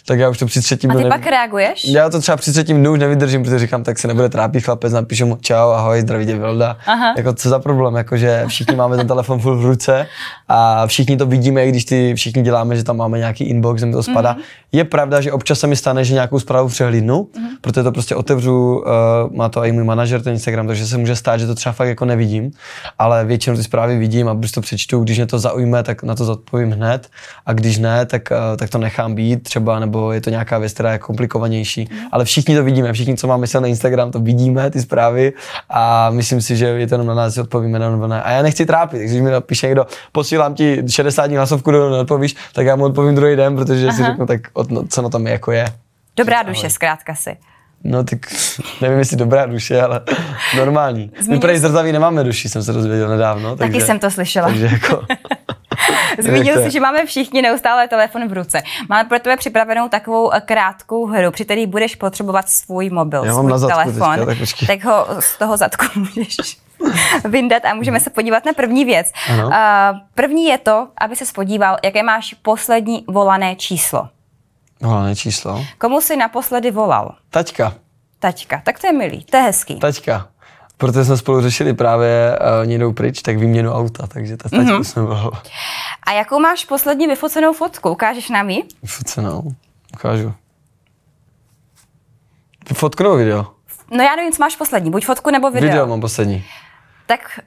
tak 0.08 0.18
já 0.18 0.28
už 0.28 0.38
to 0.38 0.46
při 0.46 0.60
třetím 0.60 0.90
A 0.90 0.94
ty 0.94 1.04
pak 1.04 1.26
reaguješ? 1.26 1.84
Já 1.84 2.10
to 2.10 2.20
třeba 2.20 2.36
při 2.36 2.52
třetím 2.52 2.80
dnu 2.80 2.92
už 2.92 2.98
nevydržím, 2.98 3.42
protože 3.42 3.58
říkám, 3.58 3.84
tak 3.84 3.98
se 3.98 4.08
nebude 4.08 4.28
trápit 4.28 4.64
chlapec, 4.64 4.92
napíšu 4.92 5.26
mu 5.26 5.36
čau, 5.40 5.70
ahoj, 5.70 6.00
zdraví 6.00 6.26
tě 6.26 6.38
Vilda. 6.38 6.76
Aha. 6.86 7.14
Jako 7.16 7.32
co 7.32 7.48
za 7.48 7.58
problém, 7.58 7.94
jako 7.94 8.16
že 8.16 8.44
všichni 8.46 8.76
máme 8.76 8.96
ten 8.96 9.08
telefon 9.08 9.40
full 9.40 9.58
v 9.58 9.64
ruce 9.64 10.06
a 10.48 10.86
všichni 10.86 11.16
to 11.16 11.26
vidíme, 11.26 11.66
když 11.66 11.84
ty 11.84 12.14
všichni 12.14 12.42
děláme, 12.42 12.76
že 12.76 12.84
tam 12.84 12.96
máme 12.96 13.18
nějaký 13.18 13.44
inbox, 13.44 13.82
kde 13.82 13.92
to 13.92 14.02
spadá. 14.02 14.34
Mm-hmm. 14.34 14.68
Je 14.72 14.84
pravda, 14.84 15.20
že 15.20 15.32
občas 15.32 15.58
se 15.60 15.66
mi 15.66 15.76
stane, 15.76 16.04
že 16.04 16.14
nějakou 16.14 16.38
zprávu 16.38 16.68
přehlídnu, 16.68 17.22
mm-hmm. 17.22 17.48
protože 17.60 17.82
to 17.82 17.92
prostě 17.92 18.14
otevřu, 18.14 18.78
uh, 18.78 19.36
má 19.36 19.48
to 19.48 19.64
i 19.64 19.72
můj 19.72 19.84
manažer, 19.84 20.22
ten 20.22 20.32
Instagram, 20.32 20.66
takže 20.66 20.86
se 20.86 20.98
může 20.98 21.16
stát, 21.16 21.36
že 21.36 21.46
to 21.46 21.54
třeba 21.54 21.72
fakt 21.72 21.88
jako 21.88 22.04
nevidím, 22.04 22.50
ale 22.98 23.24
většinou 23.24 23.56
ty 23.56 23.62
zprávy 23.62 23.98
vidím 23.98 24.28
a 24.28 24.34
když 24.34 24.52
to 24.52 24.60
přečtu, 24.60 25.00
když 25.00 25.16
mě 25.16 25.26
to 25.26 25.38
zaujme, 25.38 25.82
tak 25.82 26.02
na 26.02 26.14
to 26.14 26.24
zodpovím 26.24 26.70
hned 26.70 27.08
a 27.46 27.52
když 27.52 27.78
ne, 27.78 28.06
tak, 28.06 28.22
uh, 28.30 28.56
tak 28.56 28.70
to 28.70 28.78
nechám 28.78 29.14
být 29.14 29.42
třeba, 29.42 29.78
nebo 29.78 29.97
je 30.12 30.20
to 30.20 30.30
nějaká 30.30 30.58
věc, 30.58 30.72
která 30.72 30.92
je 30.92 30.98
komplikovanější. 30.98 31.88
Mm. 31.90 31.98
Ale 32.12 32.24
všichni 32.24 32.56
to 32.56 32.64
vidíme, 32.64 32.92
všichni, 32.92 33.16
co 33.16 33.26
máme 33.26 33.46
na 33.60 33.66
Instagram, 33.66 34.10
to 34.10 34.20
vidíme, 34.20 34.70
ty 34.70 34.80
zprávy 34.80 35.32
a 35.70 36.10
myslím 36.10 36.40
si, 36.40 36.56
že 36.56 36.66
je 36.66 36.86
to 36.86 36.94
jenom 36.94 37.06
na 37.06 37.14
nás, 37.14 37.38
odpovíme 37.38 37.78
nebo 37.78 38.06
ne. 38.06 38.22
A 38.22 38.30
já 38.30 38.42
nechci 38.42 38.66
trápit, 38.66 38.98
když 39.02 39.20
mi 39.20 39.30
napíše 39.30 39.66
někdo, 39.66 39.86
posílám 40.12 40.54
ti 40.54 40.82
60 40.90 41.26
dní 41.26 41.36
hlasovku, 41.36 41.70
do 41.70 41.90
neodpovíš, 41.90 42.36
tak 42.52 42.66
já 42.66 42.76
mu 42.76 42.84
odpovím 42.84 43.14
druhý 43.14 43.36
den, 43.36 43.56
protože 43.56 43.86
Aha. 43.86 43.96
si 43.96 44.04
řeknu, 44.04 44.26
tak 44.26 44.40
no, 44.68 44.84
co 44.88 45.02
na 45.02 45.08
tom 45.08 45.26
je, 45.26 45.32
jako 45.32 45.52
je. 45.52 45.66
Dobrá 46.16 46.42
duše, 46.42 46.70
zkrátka 46.70 47.14
si. 47.14 47.36
No 47.84 48.04
tak 48.04 48.18
nevím, 48.80 48.98
jestli 48.98 49.16
dobrá 49.16 49.46
duše, 49.46 49.82
ale 49.82 50.00
normální. 50.56 51.10
Zmínil 51.18 51.36
My 51.36 51.40
prej 51.40 51.58
zrzaví 51.58 51.92
nemáme 51.92 52.24
duši, 52.24 52.48
jsem 52.48 52.62
se 52.62 52.72
dozvěděl 52.72 53.08
nedávno. 53.08 53.56
Taky 53.56 53.72
takže, 53.72 53.86
jsem 53.86 53.98
to 53.98 54.10
slyšela. 54.10 54.48
Takže 54.48 54.66
jako... 54.72 55.02
Zmínil 56.22 56.62
jsi, 56.62 56.70
že 56.70 56.80
máme 56.80 57.06
všichni 57.06 57.42
neustále 57.42 57.88
telefon 57.88 58.28
v 58.28 58.32
ruce. 58.32 58.62
Máme 58.88 59.08
pro 59.08 59.18
tebe 59.18 59.36
připravenou 59.36 59.88
takovou 59.88 60.34
eh, 60.34 60.40
krátkou 60.40 61.06
hru, 61.06 61.30
při 61.30 61.44
které 61.44 61.66
budeš 61.66 61.96
potřebovat 61.96 62.48
svůj 62.48 62.90
mobil, 62.90 63.24
Já 63.24 63.32
svůj 63.32 63.50
mám 63.50 63.60
na 63.60 63.68
telefon. 63.68 64.26
Teďka, 64.26 64.66
tak, 64.66 64.66
tak 64.66 64.84
ho 64.84 65.06
z 65.20 65.38
toho 65.38 65.56
zadku 65.56 65.86
můžeš 65.98 66.36
vyndat 67.24 67.64
a 67.64 67.74
můžeme 67.74 68.00
se 68.00 68.10
podívat 68.10 68.44
na 68.44 68.52
první 68.52 68.84
věc. 68.84 69.12
Ano. 69.30 69.46
Uh, 69.46 69.52
první 70.14 70.44
je 70.44 70.58
to, 70.58 70.88
aby 71.00 71.16
se 71.16 71.24
podíval, 71.34 71.76
jaké 71.84 72.02
máš 72.02 72.34
poslední 72.42 73.04
volané 73.08 73.56
číslo. 73.56 74.08
Volané 74.82 75.16
číslo? 75.16 75.64
Komu 75.78 76.00
jsi 76.00 76.16
naposledy 76.16 76.70
volal? 76.70 77.14
Taťka. 77.30 77.74
Taťka, 78.18 78.62
tak 78.64 78.80
to 78.80 78.86
je 78.86 78.92
milý, 78.92 79.24
to 79.24 79.36
je 79.36 79.42
hezký. 79.42 79.78
Taťka. 79.78 80.28
Protože 80.78 81.04
jsme 81.04 81.16
spolu 81.16 81.40
řešili 81.40 81.74
právě, 81.74 82.38
uh, 82.40 82.60
oni 82.60 82.78
jdou 82.78 82.92
pryč, 82.92 83.22
tak 83.22 83.36
výměnu 83.36 83.72
auta, 83.72 84.06
takže 84.06 84.36
ta 84.36 84.48
mm-hmm. 84.48 84.82
jsme 84.82 85.02
volal. 85.02 85.32
A 86.06 86.12
jakou 86.12 86.40
máš 86.40 86.64
poslední 86.64 87.06
vyfocenou 87.06 87.52
fotku? 87.52 87.90
Ukážeš 87.90 88.28
nám 88.28 88.50
ji? 88.50 88.64
Vyfocenou. 88.82 89.42
Ukážu. 89.94 90.34
Fotku 92.72 93.02
nebo 93.02 93.16
video? 93.16 93.46
No 93.90 94.02
já 94.02 94.16
nevím, 94.16 94.32
co 94.32 94.42
máš 94.42 94.56
poslední, 94.56 94.90
buď 94.90 95.04
fotku 95.06 95.30
nebo 95.30 95.50
video. 95.50 95.70
Video 95.70 95.86
mám 95.86 96.00
poslední. 96.00 96.44
Tak, 97.06 97.40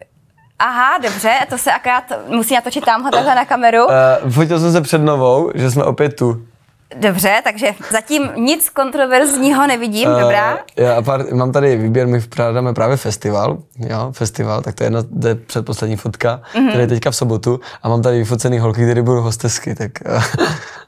aha, 0.59 0.97
dobře, 0.97 1.33
to 1.50 1.57
se 1.57 1.71
akorát 1.71 2.03
musí 2.27 2.53
natočit 2.53 2.85
tamhle 2.85 3.11
takhle 3.11 3.35
na 3.35 3.45
kameru. 3.45 3.85
Uh, 3.85 4.31
fotil 4.31 4.59
jsem 4.59 4.71
se 4.71 4.81
před 4.81 5.01
novou, 5.01 5.51
že 5.55 5.71
jsme 5.71 5.83
opět 5.83 6.15
tu. 6.15 6.47
Dobře, 6.95 7.41
takže 7.43 7.67
zatím 7.91 8.29
nic 8.36 8.69
kontroverzního 8.69 9.67
nevidím, 9.67 10.10
uh, 10.10 10.19
dobrá. 10.19 10.57
Já 10.77 11.01
pár, 11.01 11.33
mám 11.33 11.51
tady 11.51 11.75
výběr, 11.77 12.07
my 12.07 12.21
pořádáme 12.21 12.74
právě 12.74 12.98
festival, 12.98 13.57
jo, 13.77 14.12
festival, 14.12 14.62
tak 14.62 14.75
to 14.75 14.83
je 14.83 14.86
jedna, 14.86 15.03
to 15.21 15.27
je 15.27 15.36
předposlední 15.36 15.95
fotka, 15.95 16.41
mm-hmm. 16.53 16.67
který 16.67 16.83
je 16.83 16.88
teďka 16.88 17.12
v 17.12 17.15
sobotu 17.15 17.60
a 17.83 17.89
mám 17.89 18.01
tady 18.01 18.17
vyfocený 18.17 18.60
holky, 18.60 18.83
které 18.83 19.01
budou 19.01 19.21
hostesky, 19.21 19.75
tak 19.75 19.91
uh, 20.15 20.24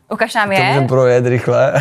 Ukaž 0.09 0.33
nám 0.35 0.47
to 0.49 0.53
je. 0.53 0.67
můžeme 0.67 0.87
projet 0.87 1.25
rychle. 1.25 1.73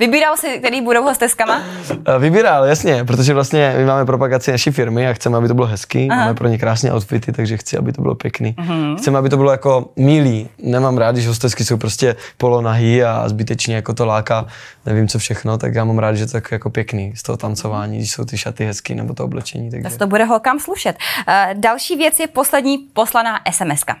Vybíral 0.00 0.36
si, 0.36 0.58
který 0.58 0.80
budou 0.80 1.02
hosteskama? 1.02 1.62
Eh, 2.06 2.18
Vybíral, 2.18 2.64
jasně, 2.64 3.04
protože 3.04 3.34
vlastně 3.34 3.74
my 3.76 3.84
máme 3.84 4.06
propagaci 4.06 4.50
naší 4.50 4.70
firmy 4.70 5.08
a 5.08 5.12
chceme, 5.12 5.36
aby 5.38 5.48
to 5.48 5.54
bylo 5.54 5.66
hezký, 5.66 6.08
Aha. 6.10 6.20
máme 6.20 6.34
pro 6.34 6.48
ně 6.48 6.58
krásné 6.58 6.92
outfity, 6.92 7.32
takže 7.32 7.56
chci, 7.56 7.76
aby 7.78 7.92
to 7.92 8.02
bylo 8.02 8.14
pěkný. 8.14 8.54
Mhm. 8.58 8.96
Chceme, 8.96 9.18
aby 9.18 9.28
to 9.28 9.36
bylo 9.36 9.50
jako 9.50 9.90
milý. 9.96 10.48
Nemám 10.58 10.98
rád, 10.98 11.12
když 11.12 11.26
hostesky 11.26 11.64
jsou 11.64 11.76
prostě 11.76 12.16
polonahý 12.36 13.02
a 13.02 13.28
zbytečně 13.28 13.74
jako 13.74 13.94
to 13.94 14.06
láká, 14.06 14.46
nevím 14.86 15.08
co 15.08 15.18
všechno, 15.18 15.58
tak 15.58 15.74
já 15.74 15.84
mám 15.84 15.98
rád, 15.98 16.14
že 16.14 16.26
to 16.26 16.36
je 16.36 16.42
tak 16.42 16.52
jako 16.52 16.70
pěkný 16.70 17.12
z 17.16 17.22
toho 17.22 17.36
tancování, 17.36 17.98
když 17.98 18.10
jsou 18.10 18.24
ty 18.24 18.38
šaty 18.38 18.64
hezký 18.66 18.94
nebo 18.94 19.14
to 19.14 19.24
oblečení. 19.24 19.70
Takže. 19.70 19.88
Tak 19.88 19.98
to 19.98 20.06
bude 20.06 20.24
holkám 20.24 20.60
slušet. 20.60 20.96
Uh, 21.28 21.34
další 21.60 21.96
věc 21.96 22.20
je 22.20 22.26
poslední 22.26 22.78
poslaná 22.78 23.40
SMSka. 23.50 23.96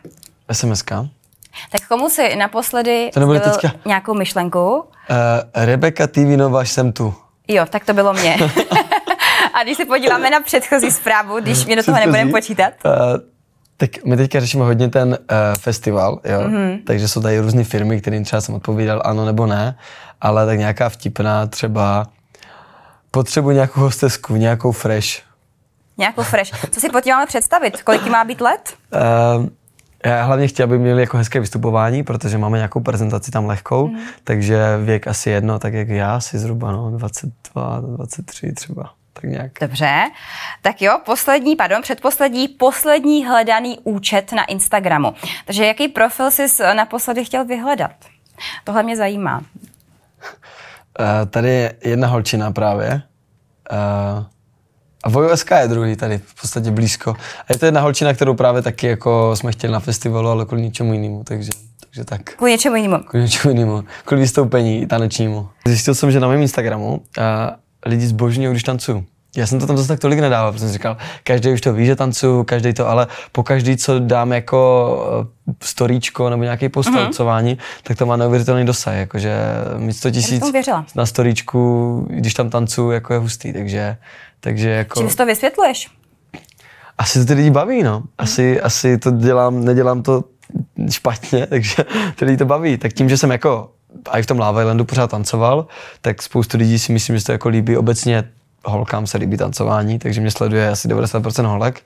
SMSka. 0.52 1.08
Tak 1.70 1.88
komu 1.88 2.10
si 2.10 2.36
naposledy 2.36 3.10
To 3.14 3.68
nějakou 3.84 4.14
myšlenku? 4.14 4.84
Uh, 5.10 5.64
Rebeka 5.64 6.06
Tivinova, 6.06 6.64
jsem 6.64 6.92
tu. 6.92 7.14
Jo, 7.48 7.66
tak 7.70 7.84
to 7.84 7.92
bylo 7.92 8.12
mě. 8.12 8.36
A 9.54 9.62
když 9.62 9.76
se 9.76 9.84
podíváme 9.84 10.30
na 10.30 10.40
předchozí 10.40 10.90
zprávu, 10.90 11.40
když 11.40 11.64
mě 11.66 11.76
do 11.76 11.82
toho 11.82 11.98
nebudeme 11.98 12.30
počítat. 12.30 12.72
Uh, 12.84 12.92
tak 13.76 14.04
my 14.04 14.16
teďka 14.16 14.40
řešíme 14.40 14.64
hodně 14.64 14.88
ten 14.88 15.08
uh, 15.08 15.16
festival, 15.60 16.20
jo? 16.24 16.40
Mhm. 16.40 16.54
Mm-hmm. 16.56 16.78
takže 16.86 17.08
jsou 17.08 17.22
tady 17.22 17.38
různé 17.40 17.64
firmy, 17.64 18.00
kterým 18.00 18.24
třeba 18.24 18.40
jsem 18.40 18.54
odpovídal 18.54 19.02
ano 19.04 19.24
nebo 19.24 19.46
ne, 19.46 19.78
ale 20.20 20.46
tak 20.46 20.58
nějaká 20.58 20.88
vtipná 20.88 21.46
třeba 21.46 22.06
potřebuji 23.10 23.50
nějakou 23.50 23.80
hostesku, 23.80 24.36
nějakou 24.36 24.72
fresh. 24.72 25.08
Nějakou 25.98 26.22
fresh. 26.22 26.50
Co 26.70 26.80
si 26.80 26.88
pod 26.88 27.00
tím 27.00 27.14
máme 27.14 27.26
představit? 27.26 27.82
Kolik 27.82 28.06
má 28.06 28.24
být 28.24 28.40
let? 28.40 28.74
Uh, 29.38 29.46
já 30.04 30.24
hlavně 30.24 30.48
chtěl, 30.48 30.64
aby 30.64 30.78
měli 30.78 31.02
jako 31.02 31.16
hezké 31.16 31.40
vystupování, 31.40 32.02
protože 32.02 32.38
máme 32.38 32.58
nějakou 32.58 32.80
prezentaci 32.80 33.30
tam 33.30 33.46
lehkou, 33.46 33.88
mm. 33.88 33.98
takže 34.24 34.58
věk 34.84 35.06
asi 35.06 35.30
jedno, 35.30 35.58
tak 35.58 35.74
jak 35.74 35.88
já, 35.88 36.16
asi 36.16 36.38
zhruba 36.38 36.72
no, 36.72 36.90
22, 36.90 37.80
23 37.80 38.52
třeba, 38.52 38.90
tak 39.12 39.24
nějak. 39.24 39.52
Dobře. 39.60 40.10
Tak 40.62 40.82
jo, 40.82 40.98
poslední, 41.04 41.56
pardon, 41.56 41.82
předposlední, 41.82 42.48
poslední 42.48 43.26
hledaný 43.26 43.78
účet 43.84 44.32
na 44.32 44.44
Instagramu. 44.44 45.14
Takže 45.44 45.66
jaký 45.66 45.88
profil 45.88 46.30
jsi 46.30 46.46
naposledy 46.74 47.24
chtěl 47.24 47.44
vyhledat? 47.44 47.90
Tohle 48.64 48.82
mě 48.82 48.96
zajímá. 48.96 49.38
Uh, 49.38 51.30
tady 51.30 51.48
je 51.48 51.74
jedna 51.84 52.08
holčina 52.08 52.50
právě. 52.50 53.02
Uh, 53.72 54.24
a 55.04 55.08
Vojo 55.08 55.36
SK 55.36 55.50
je 55.50 55.68
druhý 55.68 55.96
tady, 55.96 56.18
v 56.24 56.40
podstatě 56.40 56.70
blízko. 56.70 57.10
A 57.48 57.52
je 57.52 57.58
to 57.58 57.66
jedna 57.66 57.80
holčina, 57.80 58.14
kterou 58.14 58.34
právě 58.34 58.62
taky 58.62 58.86
jako 58.86 59.36
jsme 59.36 59.52
chtěli 59.52 59.72
na 59.72 59.80
festivalu, 59.80 60.28
ale 60.28 60.44
kvůli 60.44 60.62
ničemu 60.62 60.92
jinému, 60.92 61.24
takže, 61.24 61.50
takže 61.80 62.04
tak. 62.04 62.20
Kvůli 62.22 62.50
něčemu 62.52 62.76
jinému. 62.76 62.98
Kvůli 62.98 63.24
ničemu 63.24 63.54
jinému, 63.54 63.84
kvůli 64.04 64.20
vystoupení 64.20 64.86
tanečnímu. 64.86 65.48
Zjistil 65.66 65.94
jsem, 65.94 66.10
že 66.10 66.20
na 66.20 66.28
mém 66.28 66.42
Instagramu 66.42 66.90
uh, 66.92 67.02
lidi 67.86 68.06
zbožňují, 68.06 68.50
když 68.50 68.62
tancuju. 68.62 69.04
Já 69.36 69.46
jsem 69.46 69.60
to 69.60 69.66
tam 69.66 69.76
zase 69.76 69.88
tak 69.88 69.98
tolik 70.00 70.18
nedával, 70.18 70.52
protože 70.52 70.64
jsem 70.64 70.72
říkal, 70.72 70.96
každý 71.24 71.52
už 71.52 71.60
to 71.60 71.72
ví, 71.72 71.86
že 71.86 71.96
tancuju, 71.96 72.44
každý 72.44 72.72
to, 72.74 72.88
ale 72.88 73.06
po 73.32 73.42
každý, 73.42 73.76
co 73.76 73.98
dám 73.98 74.32
jako 74.32 75.28
uh, 75.46 75.54
storíčko 75.62 76.30
nebo 76.30 76.42
nějaký 76.42 76.68
post 76.68 76.86
Mhm. 76.86 76.98
tancování, 76.98 77.58
tak 77.82 77.96
to 77.98 78.06
má 78.06 78.16
neuvěřitelný 78.16 78.64
dosah, 78.64 78.94
jakože 78.94 79.36
mít 79.76 79.92
100 79.92 80.10
tisíc 80.10 80.44
na 80.94 81.06
storíčku, 81.06 82.06
když 82.10 82.34
tam 82.34 82.50
tancuju, 82.50 82.90
jako 82.90 83.12
je 83.12 83.18
hustý, 83.18 83.52
takže, 83.52 83.96
takže 84.44 84.70
jako... 84.70 85.00
Čím 85.00 85.10
si 85.10 85.16
to 85.16 85.26
vysvětluješ? 85.26 85.90
Asi 86.98 87.18
to 87.18 87.24
ty 87.24 87.34
lidi 87.34 87.50
baví, 87.50 87.82
no. 87.82 88.02
Asi, 88.18 88.60
asi 88.60 88.98
to 88.98 89.10
dělám, 89.10 89.64
nedělám 89.64 90.02
to 90.02 90.24
špatně, 90.90 91.46
takže 91.50 91.84
ty 92.16 92.24
lidi 92.24 92.36
to 92.36 92.44
baví. 92.44 92.78
Tak 92.78 92.92
tím, 92.92 93.08
že 93.08 93.18
jsem 93.18 93.30
jako 93.30 93.70
a 94.10 94.18
i 94.18 94.22
v 94.22 94.26
tom 94.26 94.38
Lava 94.38 94.60
Islandu 94.60 94.84
pořád 94.84 95.10
tancoval, 95.10 95.66
tak 96.00 96.22
spoustu 96.22 96.58
lidí 96.58 96.78
si 96.78 96.92
myslím, 96.92 97.16
že 97.16 97.20
se 97.20 97.26
to 97.26 97.32
jako 97.32 97.48
líbí. 97.48 97.76
Obecně 97.76 98.24
holkám 98.64 99.06
se 99.06 99.18
líbí 99.18 99.36
tancování, 99.36 99.98
takže 99.98 100.20
mě 100.20 100.30
sleduje 100.30 100.68
asi 100.68 100.88
90% 100.88 101.46
holek. 101.46 101.80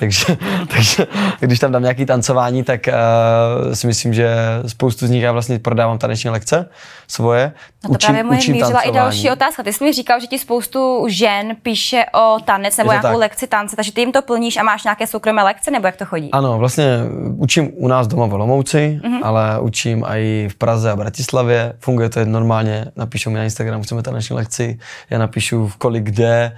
Takže, 0.00 0.24
takže 0.68 1.06
když 1.40 1.58
tam 1.58 1.72
dám 1.72 1.82
nějaký 1.82 2.06
tancování, 2.06 2.64
tak 2.64 2.80
uh, 2.88 3.72
si 3.74 3.86
myslím, 3.86 4.14
že 4.14 4.34
spoustu 4.66 5.06
z 5.06 5.10
nich 5.10 5.22
já 5.22 5.32
vlastně 5.32 5.58
prodávám 5.58 5.98
taneční 5.98 6.30
lekce 6.30 6.68
svoje. 7.08 7.52
No 7.84 7.90
to 7.90 7.98
právě 8.06 8.24
moje 8.24 8.38
mířila 8.48 8.80
i 8.80 8.92
další 8.92 9.30
otázka. 9.30 9.62
Ty 9.62 9.72
jsi 9.72 9.84
mi 9.84 9.92
říkal, 9.92 10.20
že 10.20 10.26
ti 10.26 10.38
spoustu 10.38 11.06
žen 11.08 11.56
píše 11.62 12.04
o 12.14 12.36
tanec 12.44 12.76
nebo 12.76 12.90
nějakou 12.90 13.08
tak. 13.08 13.16
lekci 13.16 13.46
tance, 13.46 13.76
takže 13.76 13.92
ty 13.92 14.00
jim 14.00 14.12
to 14.12 14.22
plníš 14.22 14.56
a 14.56 14.62
máš 14.62 14.84
nějaké 14.84 15.06
soukromé 15.06 15.42
lekce, 15.42 15.70
nebo 15.70 15.86
jak 15.86 15.96
to 15.96 16.04
chodí? 16.04 16.30
Ano, 16.32 16.58
vlastně 16.58 16.98
učím 17.36 17.70
u 17.76 17.88
nás 17.88 18.06
doma 18.06 18.26
v 18.26 18.34
Olomouci, 18.34 19.00
Mhm. 19.04 19.12
mm-hmm. 19.14 19.26
ale 19.26 19.60
učím 19.60 20.04
i 20.08 20.48
v 20.50 20.54
Praze 20.54 20.90
a 20.90 20.96
Bratislavě. 20.96 21.72
Funguje 21.78 22.08
to 22.08 22.24
normálně, 22.24 22.84
napíšou 22.96 23.30
mi 23.30 23.38
na 23.38 23.44
Instagram, 23.44 23.82
chceme 23.82 24.02
taneční 24.02 24.36
lekci, 24.36 24.78
já 25.10 25.18
napíšu 25.18 25.68
v 25.68 25.76
kolik 25.76 26.10
kde, 26.18 26.56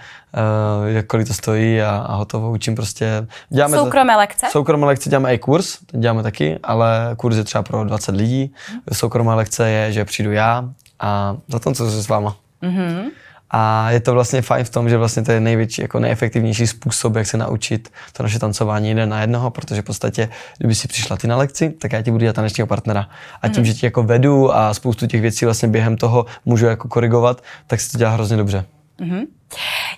uh, 0.82 0.88
jak 0.88 1.06
kolik 1.06 1.28
to 1.28 1.34
stojí 1.34 1.82
a, 1.82 1.90
a 1.90 2.14
hotovo. 2.14 2.50
Učím 2.50 2.74
prostě. 2.74 3.26
Děláme 3.48 3.76
Soukromé 3.76 4.16
lekce? 4.16 4.46
Soukromé 4.50 4.86
lekce 4.86 5.10
děláme 5.10 5.34
i 5.34 5.38
kurz, 5.38 5.78
ten 5.86 6.00
děláme 6.00 6.22
taky, 6.22 6.58
ale 6.62 7.10
kurz 7.16 7.36
je 7.36 7.44
třeba 7.44 7.62
pro 7.62 7.84
20 7.84 8.16
lidí. 8.16 8.52
Mhm. 8.70 8.80
Soukromá 8.92 9.34
lekce 9.34 9.70
je, 9.70 9.92
že 9.92 10.04
přijdu 10.04 10.32
já 10.32 10.64
a 11.00 11.36
zatancuju 11.48 11.90
se 11.90 12.02
s 12.02 12.08
váma. 12.08 12.36
Mhm. 12.62 13.10
A 13.50 13.90
je 13.90 14.00
to 14.00 14.12
vlastně 14.12 14.42
fajn 14.42 14.64
v 14.64 14.70
tom, 14.70 14.88
že 14.88 14.96
vlastně 14.96 15.22
to 15.22 15.32
je 15.32 15.40
největší, 15.40 15.82
jako 15.82 16.00
nejefektivnější 16.00 16.66
způsob, 16.66 17.16
jak 17.16 17.26
se 17.26 17.36
naučit 17.36 17.92
to 18.12 18.22
naše 18.22 18.38
tancování 18.38 18.88
jeden 18.88 19.08
na 19.08 19.20
jednoho, 19.20 19.50
protože 19.50 19.82
v 19.82 19.84
podstatě, 19.84 20.28
kdyby 20.58 20.74
si 20.74 20.88
přišla 20.88 21.16
ty 21.16 21.26
na 21.26 21.36
lekci, 21.36 21.70
tak 21.70 21.92
já 21.92 22.02
ti 22.02 22.10
budu 22.10 22.20
dělat 22.20 22.36
tanečního 22.36 22.66
partnera. 22.66 23.08
A 23.42 23.48
tím, 23.48 23.64
že 23.64 23.74
ti 23.74 23.86
jako 23.86 24.02
vedu 24.02 24.54
a 24.54 24.74
spoustu 24.74 25.06
těch 25.06 25.20
věcí 25.20 25.44
vlastně 25.44 25.68
během 25.68 25.96
toho 25.96 26.26
můžu 26.44 26.66
jako 26.66 26.88
korigovat, 26.88 27.42
tak 27.66 27.80
se 27.80 27.92
to 27.92 27.98
dělá 27.98 28.10
hrozně 28.10 28.36
dobře. 28.36 28.64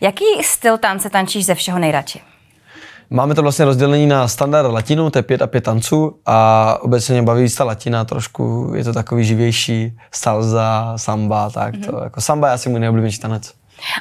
Jaký 0.00 0.24
styl 0.42 0.78
tance 0.78 1.10
tančíš 1.10 1.46
ze 1.46 1.54
všeho 1.54 1.78
nejradši? 1.78 2.20
Máme 3.10 3.34
to 3.34 3.42
vlastně 3.42 3.64
rozdělení 3.64 4.06
na 4.06 4.28
standard 4.28 4.66
a 4.66 4.68
latinu, 4.72 5.10
to 5.10 5.18
je 5.18 5.22
pět 5.22 5.42
a 5.42 5.46
pět 5.46 5.64
tanců 5.64 6.16
a 6.26 6.78
obecně 6.82 7.12
mě 7.12 7.22
baví 7.22 7.50
ta 7.50 7.64
latina, 7.64 8.04
trošku 8.04 8.72
je 8.74 8.84
to 8.84 8.92
takový 8.92 9.24
živější, 9.24 9.98
salsa, 10.12 10.92
samba, 10.96 11.50
tak 11.50 11.74
to, 11.86 12.00
jako 12.04 12.20
samba 12.20 12.48
je 12.48 12.54
asi 12.54 12.68
můj 12.68 12.80
nejoblíbenější 12.80 13.20
tanec. 13.20 13.52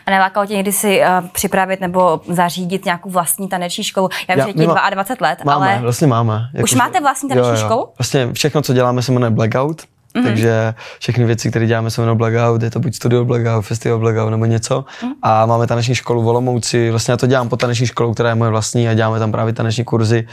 A 0.05 0.11
nelákalo 0.11 0.45
tě 0.45 0.53
někdy 0.53 0.71
si 0.71 1.01
uh, 1.01 1.27
připravit 1.27 1.81
nebo 1.81 2.21
zařídit 2.27 2.85
nějakou 2.85 3.09
vlastní 3.09 3.47
taneční 3.49 3.83
školu? 3.83 4.09
Já 4.27 4.35
vím, 4.35 4.43
že 4.43 4.49
je 4.49 4.53
ti 4.53 4.67
má- 4.67 4.89
22 4.89 5.27
let, 5.27 5.39
Máme, 5.45 5.73
ale 5.73 5.81
vlastně 5.81 6.07
máme. 6.07 6.49
Už 6.63 6.73
máte 6.73 6.99
vlastní 6.99 7.29
taneční 7.29 7.57
školu? 7.57 7.87
Vlastně 7.99 8.33
všechno, 8.33 8.61
co 8.61 8.73
děláme, 8.73 9.01
se 9.01 9.11
jmenuje 9.11 9.29
Blackout. 9.29 9.81
Mm-hmm. 10.15 10.23
Takže 10.23 10.73
všechny 10.99 11.25
věci, 11.25 11.49
které 11.49 11.65
děláme, 11.65 11.91
se 11.91 12.01
jmenují 12.01 12.17
Blackout, 12.17 12.61
je 12.61 12.69
to 12.69 12.79
buď 12.79 12.95
studio 12.95 13.25
Blackout, 13.25 13.65
festival 13.65 13.99
Blackout 13.99 14.31
nebo 14.31 14.45
něco. 14.45 14.79
Mm-hmm. 14.79 15.11
A 15.21 15.45
máme 15.45 15.67
taneční 15.67 15.95
školu 15.95 16.21
v 16.21 16.27
Olomouci, 16.27 16.91
vlastně 16.91 17.11
já 17.11 17.17
to 17.17 17.27
dělám 17.27 17.49
po 17.49 17.57
taneční 17.57 17.87
školu, 17.87 18.13
která 18.13 18.29
je 18.29 18.35
moje 18.35 18.51
vlastní 18.51 18.89
a 18.89 18.93
děláme 18.93 19.19
tam 19.19 19.31
právě 19.31 19.53
taneční 19.53 19.83
kurzy. 19.83 20.27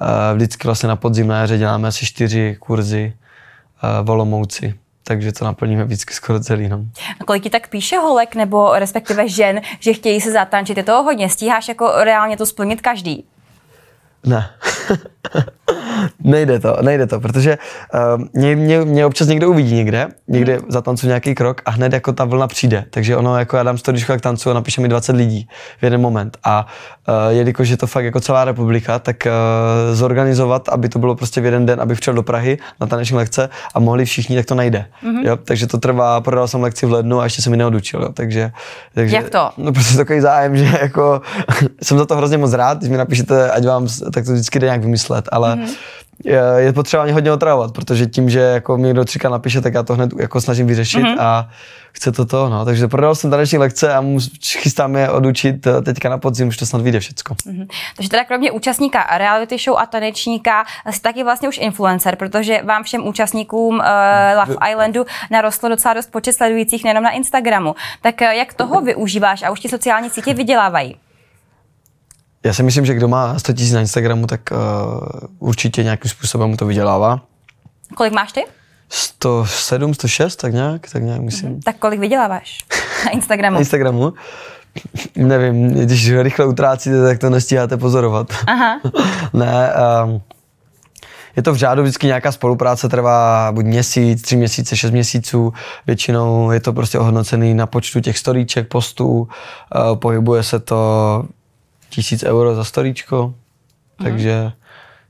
Uh, 0.00 0.36
vždycky 0.36 0.68
vlastně 0.68 0.88
na 0.88 0.96
podzim 0.96 1.26
na 1.26 1.40
jaře 1.40 1.58
děláme 1.58 1.88
asi 1.88 2.06
čtyři 2.06 2.56
kurzy 2.60 3.12
uh, 3.82 4.06
v 4.06 4.10
Olomouci. 4.10 4.74
Takže 5.04 5.32
to 5.32 5.44
naplníme 5.44 5.84
vždycky 5.84 6.14
skoro 6.14 6.40
celý. 6.40 6.68
No. 6.68 6.84
kolik 7.26 7.42
ti 7.42 7.50
tak 7.50 7.68
píše 7.68 7.96
holek 7.96 8.34
nebo 8.34 8.72
respektive 8.74 9.28
žen, 9.28 9.60
že 9.80 9.92
chtějí 9.92 10.20
se 10.20 10.32
zatančit? 10.32 10.76
Je 10.76 10.82
toho 10.82 11.02
hodně? 11.02 11.28
Stíháš 11.28 11.68
jako 11.68 11.92
reálně 11.96 12.36
to 12.36 12.46
splnit 12.46 12.80
každý? 12.80 13.24
Ne. 14.26 14.50
nejde 16.24 16.58
to, 16.58 16.76
nejde 16.82 17.06
to, 17.06 17.20
protože 17.20 17.58
uh, 17.94 18.24
mě, 18.32 18.56
mě, 18.56 18.80
mě, 18.80 19.06
občas 19.06 19.28
někdo 19.28 19.50
uvidí 19.50 19.74
někde, 19.74 20.08
někde 20.28 20.56
Hmm. 20.56 20.70
zatancu 20.70 21.06
nějaký 21.06 21.34
krok 21.34 21.62
a 21.64 21.70
hned 21.70 21.92
jako 21.92 22.12
ta 22.12 22.24
vlna 22.24 22.46
přijde. 22.46 22.84
Takže 22.90 23.16
ono, 23.16 23.38
jako 23.38 23.56
já 23.56 23.62
dám 23.62 23.78
storičku, 23.78 24.12
jak 24.12 24.20
tancu 24.20 24.50
a 24.50 24.54
napíše 24.54 24.80
mi 24.80 24.88
20 24.88 25.16
lidí 25.16 25.48
v 25.78 25.82
jeden 25.82 26.00
moment. 26.00 26.38
A 26.44 26.66
jelikož 27.28 27.68
je 27.68 27.76
to 27.76 27.86
fakt 27.86 28.04
jako 28.04 28.20
celá 28.20 28.44
republika, 28.44 28.98
tak 28.98 29.16
uh, 29.26 29.94
zorganizovat, 29.94 30.68
aby 30.68 30.88
to 30.88 30.98
bylo 30.98 31.14
prostě 31.14 31.40
v 31.40 31.44
jeden 31.44 31.66
den, 31.66 31.80
abych 31.80 32.00
přijel 32.00 32.14
do 32.14 32.22
Prahy 32.22 32.58
na 32.80 32.86
taneční 32.86 33.16
lekce 33.16 33.48
a 33.74 33.80
mohli 33.80 34.04
všichni, 34.04 34.36
tak 34.36 34.46
to 34.46 34.54
najde. 34.54 34.86
Mhm. 35.02 35.12
Mm-hmm. 35.12 35.26
Jo, 35.26 35.36
takže 35.44 35.66
to 35.66 35.78
trvá, 35.78 36.20
prodal 36.20 36.48
jsem 36.48 36.62
lekci 36.62 36.86
v 36.86 36.92
lednu 36.92 37.20
a 37.20 37.24
ještě 37.24 37.42
jsem 37.42 37.50
mi 37.50 37.56
neodučil. 37.56 38.02
Jo, 38.02 38.08
takže, 38.14 38.52
takže, 38.94 39.16
Jak 39.16 39.30
to? 39.30 39.50
No 39.56 39.72
prostě 39.72 39.96
takový 39.96 40.20
zájem, 40.20 40.56
že 40.56 40.78
jako 40.82 41.22
jsem 41.82 41.98
za 41.98 42.06
to 42.06 42.16
hrozně 42.16 42.38
moc 42.38 42.52
rád, 42.52 42.78
když 42.78 42.90
mi 42.90 42.96
napíšete, 42.96 43.50
ať 43.50 43.66
vám, 43.66 43.88
tak 44.14 44.24
to 44.24 44.32
vždycky 44.32 44.58
jde 44.58 44.66
nějak 44.66 44.80
vymyslet, 44.80 45.28
ale, 45.32 45.56
mm-hmm. 45.56 45.74
Je, 46.24 46.72
potřeba 46.72 47.04
mě 47.04 47.12
hodně 47.12 47.32
otravovat, 47.32 47.72
protože 47.72 48.06
tím, 48.06 48.30
že 48.30 48.40
jako 48.40 48.76
mi 48.76 48.86
někdo 48.86 49.04
třikrát 49.04 49.30
napíše, 49.30 49.60
tak 49.60 49.74
já 49.74 49.82
to 49.82 49.94
hned 49.94 50.10
jako 50.18 50.40
snažím 50.40 50.66
vyřešit 50.66 51.02
mm-hmm. 51.02 51.20
a 51.20 51.48
chce 51.92 52.12
to 52.12 52.24
to, 52.24 52.48
no. 52.48 52.64
Takže 52.64 52.88
prodal 52.88 53.14
jsem 53.14 53.30
taneční 53.30 53.58
lekce 53.58 53.94
a 53.94 54.00
mus, 54.00 54.30
chystám 54.56 54.96
je 54.96 55.10
odučit 55.10 55.66
eh, 55.66 55.82
teďka 55.82 56.08
na 56.08 56.18
podzim, 56.18 56.48
už 56.48 56.56
to 56.56 56.66
snad 56.66 56.82
vyjde 56.82 57.00
všecko. 57.00 57.34
Mm-hmm. 57.34 57.66
Takže 57.96 58.10
teda 58.10 58.24
kromě 58.24 58.50
účastníka 58.50 59.06
reality 59.18 59.58
show 59.58 59.78
a 59.78 59.86
tanečníka 59.86 60.64
jsi 60.90 61.00
taky 61.00 61.24
vlastně 61.24 61.48
už 61.48 61.58
influencer, 61.58 62.16
protože 62.16 62.62
vám 62.62 62.82
všem 62.82 63.06
účastníkům 63.06 63.74
uh, 63.74 63.84
Love 64.38 64.70
Islandu 64.70 65.06
narostlo 65.30 65.68
docela 65.68 65.94
dost 65.94 66.10
počet 66.10 66.32
sledujících 66.32 66.84
nejenom 66.84 67.04
na 67.04 67.10
Instagramu. 67.10 67.74
Tak 68.02 68.14
uh, 68.20 68.26
jak 68.26 68.54
toho 68.54 68.80
využíváš 68.80 69.42
a 69.42 69.50
už 69.50 69.60
ti 69.60 69.68
sociální 69.68 70.10
sítě 70.10 70.34
vydělávají? 70.34 70.96
Já 72.44 72.54
si 72.54 72.62
myslím, 72.62 72.86
že 72.86 72.94
kdo 72.94 73.08
má 73.08 73.38
100 73.38 73.52
000 73.52 73.74
na 73.74 73.80
Instagramu, 73.80 74.26
tak 74.26 74.40
uh, 74.50 74.58
určitě 75.38 75.84
nějakým 75.84 76.10
způsobem 76.10 76.50
mu 76.50 76.56
to 76.56 76.66
vydělává. 76.66 77.20
Kolik 77.94 78.12
máš 78.12 78.32
ty? 78.32 78.44
107, 78.88 79.94
106, 79.94 80.36
tak 80.36 80.52
nějak, 80.52 80.90
tak 80.92 81.02
nějak 81.02 81.20
myslím. 81.20 81.50
Mm-hmm. 81.50 81.62
Tak 81.64 81.76
kolik 81.76 82.00
vyděláváš 82.00 82.58
na 83.04 83.10
Instagramu? 83.12 83.54
na 83.54 83.60
Instagramu? 83.60 84.12
Nevím, 85.16 85.68
když 85.68 86.12
rychle 86.12 86.46
utrácíte, 86.46 87.02
tak 87.02 87.18
to 87.18 87.30
nestíháte 87.30 87.76
pozorovat. 87.76 88.26
Aha. 88.46 88.80
ne, 89.32 89.72
um, 90.04 90.20
je 91.36 91.42
to 91.42 91.52
v 91.52 91.56
řádu 91.56 91.82
vždycky 91.82 92.06
nějaká 92.06 92.32
spolupráce, 92.32 92.88
trvá 92.88 93.52
buď 93.52 93.64
měsíc, 93.64 94.22
tři 94.22 94.36
měsíce, 94.36 94.76
šest 94.76 94.90
měsíců. 94.90 95.52
Většinou 95.86 96.50
je 96.50 96.60
to 96.60 96.72
prostě 96.72 96.98
ohodnocený 96.98 97.54
na 97.54 97.66
počtu 97.66 98.00
těch 98.00 98.18
storíček, 98.18 98.68
postů. 98.68 99.18
Uh, 99.18 99.96
pohybuje 99.96 100.42
se 100.42 100.60
to 100.60 101.24
tisíc 101.92 102.22
euro 102.22 102.54
za 102.54 102.64
storíčko, 102.64 103.26
mm. 103.26 104.04
takže, 104.04 104.52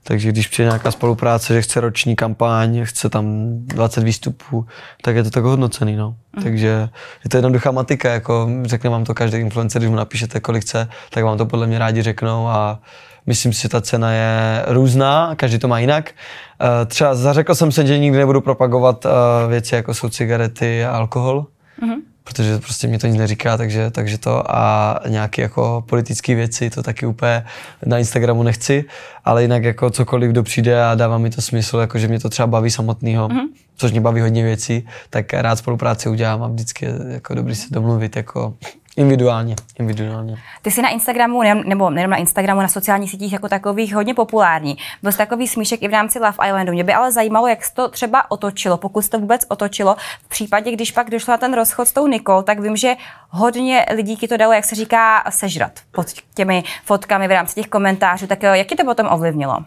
takže 0.03 0.29
když 0.29 0.47
přijde 0.47 0.67
nějaká 0.67 0.91
spolupráce, 0.91 1.55
že 1.55 1.63
chce 1.63 1.81
roční 1.81 2.17
kampaň, 2.17 2.85
chce 2.85 3.09
tam 3.09 3.27
20 3.65 4.05
výstupů, 4.05 4.67
tak 5.03 5.17
je 5.17 5.23
to 5.23 5.31
tak 5.31 5.45
hodnocený, 5.45 5.97
no. 5.97 6.17
Mm. 6.37 6.43
Takže 6.43 6.89
je 7.25 7.31
to 7.31 7.37
jednoduchá 7.37 7.71
matika, 7.71 8.13
jako 8.13 8.49
řekne 8.63 8.91
vám 8.91 9.05
to 9.05 9.15
každý 9.15 9.39
influencer, 9.39 9.81
když 9.81 9.91
mu 9.91 9.97
napíšete, 9.97 10.41
kolik 10.41 10.63
chce, 10.63 10.89
tak 11.11 11.25
vám 11.25 11.39
to 11.39 11.47
podle 11.47 11.67
mě 11.67 11.79
rádi 11.79 12.03
řeknou 12.03 12.49
a 12.49 12.81
myslím 13.27 13.53
si, 13.53 13.63
že 13.63 13.69
ta 13.69 13.81
cena 13.81 14.13
je 14.13 14.65
různá, 14.67 15.35
každý 15.37 15.59
to 15.59 15.69
má 15.69 15.79
jinak. 15.79 16.11
Eh, 16.11 16.87
třeba 16.87 17.15
zařekl 17.15 17.55
jsem 17.55 17.73
se, 17.73 17.87
že 17.87 17.99
nikdy 17.99 18.19
nebudu 18.19 18.41
propagovat 18.41 19.07
eh, 19.07 19.11
věci, 19.49 19.75
jako 19.75 19.95
jsou 19.95 20.09
cigarety 20.09 20.85
a 20.85 20.91
alkohol. 20.91 21.47
Mm-hmm 21.83 22.12
protože 22.25 22.59
prostě 22.59 22.89
mi 22.89 22.99
to 22.99 23.07
nic 23.07 23.17
neříká, 23.17 23.57
takže, 23.57 23.91
takže 23.91 24.19
to 24.19 24.57
a 24.57 25.01
nějaké 25.09 25.43
jako 25.43 25.85
politické 25.89 26.35
věci, 26.35 26.71
to 26.71 26.83
taky 26.83 27.07
úplně 27.07 27.45
na 27.87 27.99
Instagramu 27.99 28.43
nechci, 28.43 28.85
ale 29.25 29.43
jinak 29.43 29.65
jako 29.65 29.91
cokoliv, 29.91 30.31
kdo 30.31 30.43
přijde 30.43 30.85
a 30.85 30.95
dává 30.95 31.19
mi 31.19 31.31
to 31.31 31.43
smysl, 31.43 31.79
jako 31.79 31.99
že 31.99 32.09
mě 32.09 32.21
to 32.21 32.29
třeba 32.29 32.47
baví 32.47 32.71
samotného, 32.71 33.29
mm-hmm. 33.29 33.49
což 33.77 33.91
mě 33.91 34.01
baví 34.01 34.21
hodně 34.21 34.43
věcí, 34.43 34.87
tak 35.11 35.35
rád 35.35 35.57
spolupráci 35.57 36.09
udělám 36.09 36.43
a 36.43 36.49
vždycky 36.49 36.85
je 36.85 36.93
jako 37.09 37.35
dobrý 37.35 37.55
se 37.55 37.67
domluvit 37.71 38.17
jako 38.17 38.55
Individuálně, 38.97 39.57
individuálně. 39.79 40.37
Ty 40.63 40.71
jsi 40.71 40.83
na 40.83 40.89
Instagramu, 40.89 41.43
nebo 41.65 41.91
nejenom 41.91 42.11
na 42.11 42.17
Instagramu, 42.17 42.61
na 42.61 42.69
sociálních 42.69 43.11
sítích 43.11 43.33
jako 43.33 43.49
takových 43.49 43.95
hodně 43.95 44.15
populární. 44.15 44.79
Byl 45.03 45.13
jsi 45.13 45.19
takový 45.19 45.49
smíšek 45.49 45.83
i 45.83 45.89
v 45.89 45.91
rámci 45.91 46.19
Love 46.19 46.49
Islandu. 46.49 46.73
Mě 46.73 46.85
by 46.85 46.93
ale 46.93 47.13
zajímalo, 47.13 47.47
jak 47.47 47.65
se 47.65 47.75
to 47.75 47.89
třeba 47.89 48.31
otočilo, 48.31 48.77
pokud 48.77 49.03
se 49.03 49.11
to 49.11 49.19
vůbec 49.19 49.43
otočilo. 49.49 49.97
V 50.25 50.29
případě, 50.29 50.73
když 50.73 50.93
pak 50.93 51.11
došlo 51.11 51.33
na 51.33 51.39
ten 51.39 51.55
rozchod 51.55 51.89
s 51.89 51.93
tou 51.93 52.07
Nikol, 52.07 52.43
tak 52.43 52.61
vím, 52.61 52.77
že 52.77 52.95
hodně 53.31 53.87
lidí 53.95 54.17
ti 54.17 54.29
to 54.29 54.37
dalo, 54.37 54.53
jak 54.53 54.65
se 54.65 54.75
říká, 54.75 55.25
sežrat 55.31 55.73
pod 55.93 56.07
těmi 56.35 56.65
fotkami 56.85 57.29
v 57.29 57.31
rámci 57.31 57.55
těch 57.55 57.69
komentářů. 57.69 58.27
Tak 58.27 58.43
jak 58.43 58.67
ti 58.67 58.77
to 58.77 58.85
potom 58.85 59.09
ovlivnilo? 59.11 59.59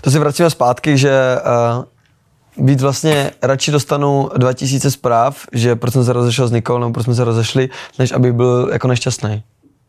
To 0.00 0.10
si 0.10 0.18
vracíme 0.18 0.50
zpátky, 0.50 0.98
že 0.98 1.10
uh 1.78 1.84
být 2.60 2.80
vlastně 2.80 3.30
radši 3.42 3.70
dostanu 3.70 4.28
2000 4.36 4.90
zpráv, 4.90 5.46
že 5.52 5.76
proč 5.76 5.92
jsem 5.92 6.04
se 6.04 6.12
rozešel 6.12 6.48
s 6.48 6.52
Nikou, 6.52 6.78
nebo 6.78 6.92
proč 6.92 7.04
jsme 7.04 7.14
se 7.14 7.24
rozešli, 7.24 7.68
než 7.98 8.12
aby 8.12 8.32
byl 8.32 8.68
jako 8.72 8.88
nešťastný. 8.88 9.42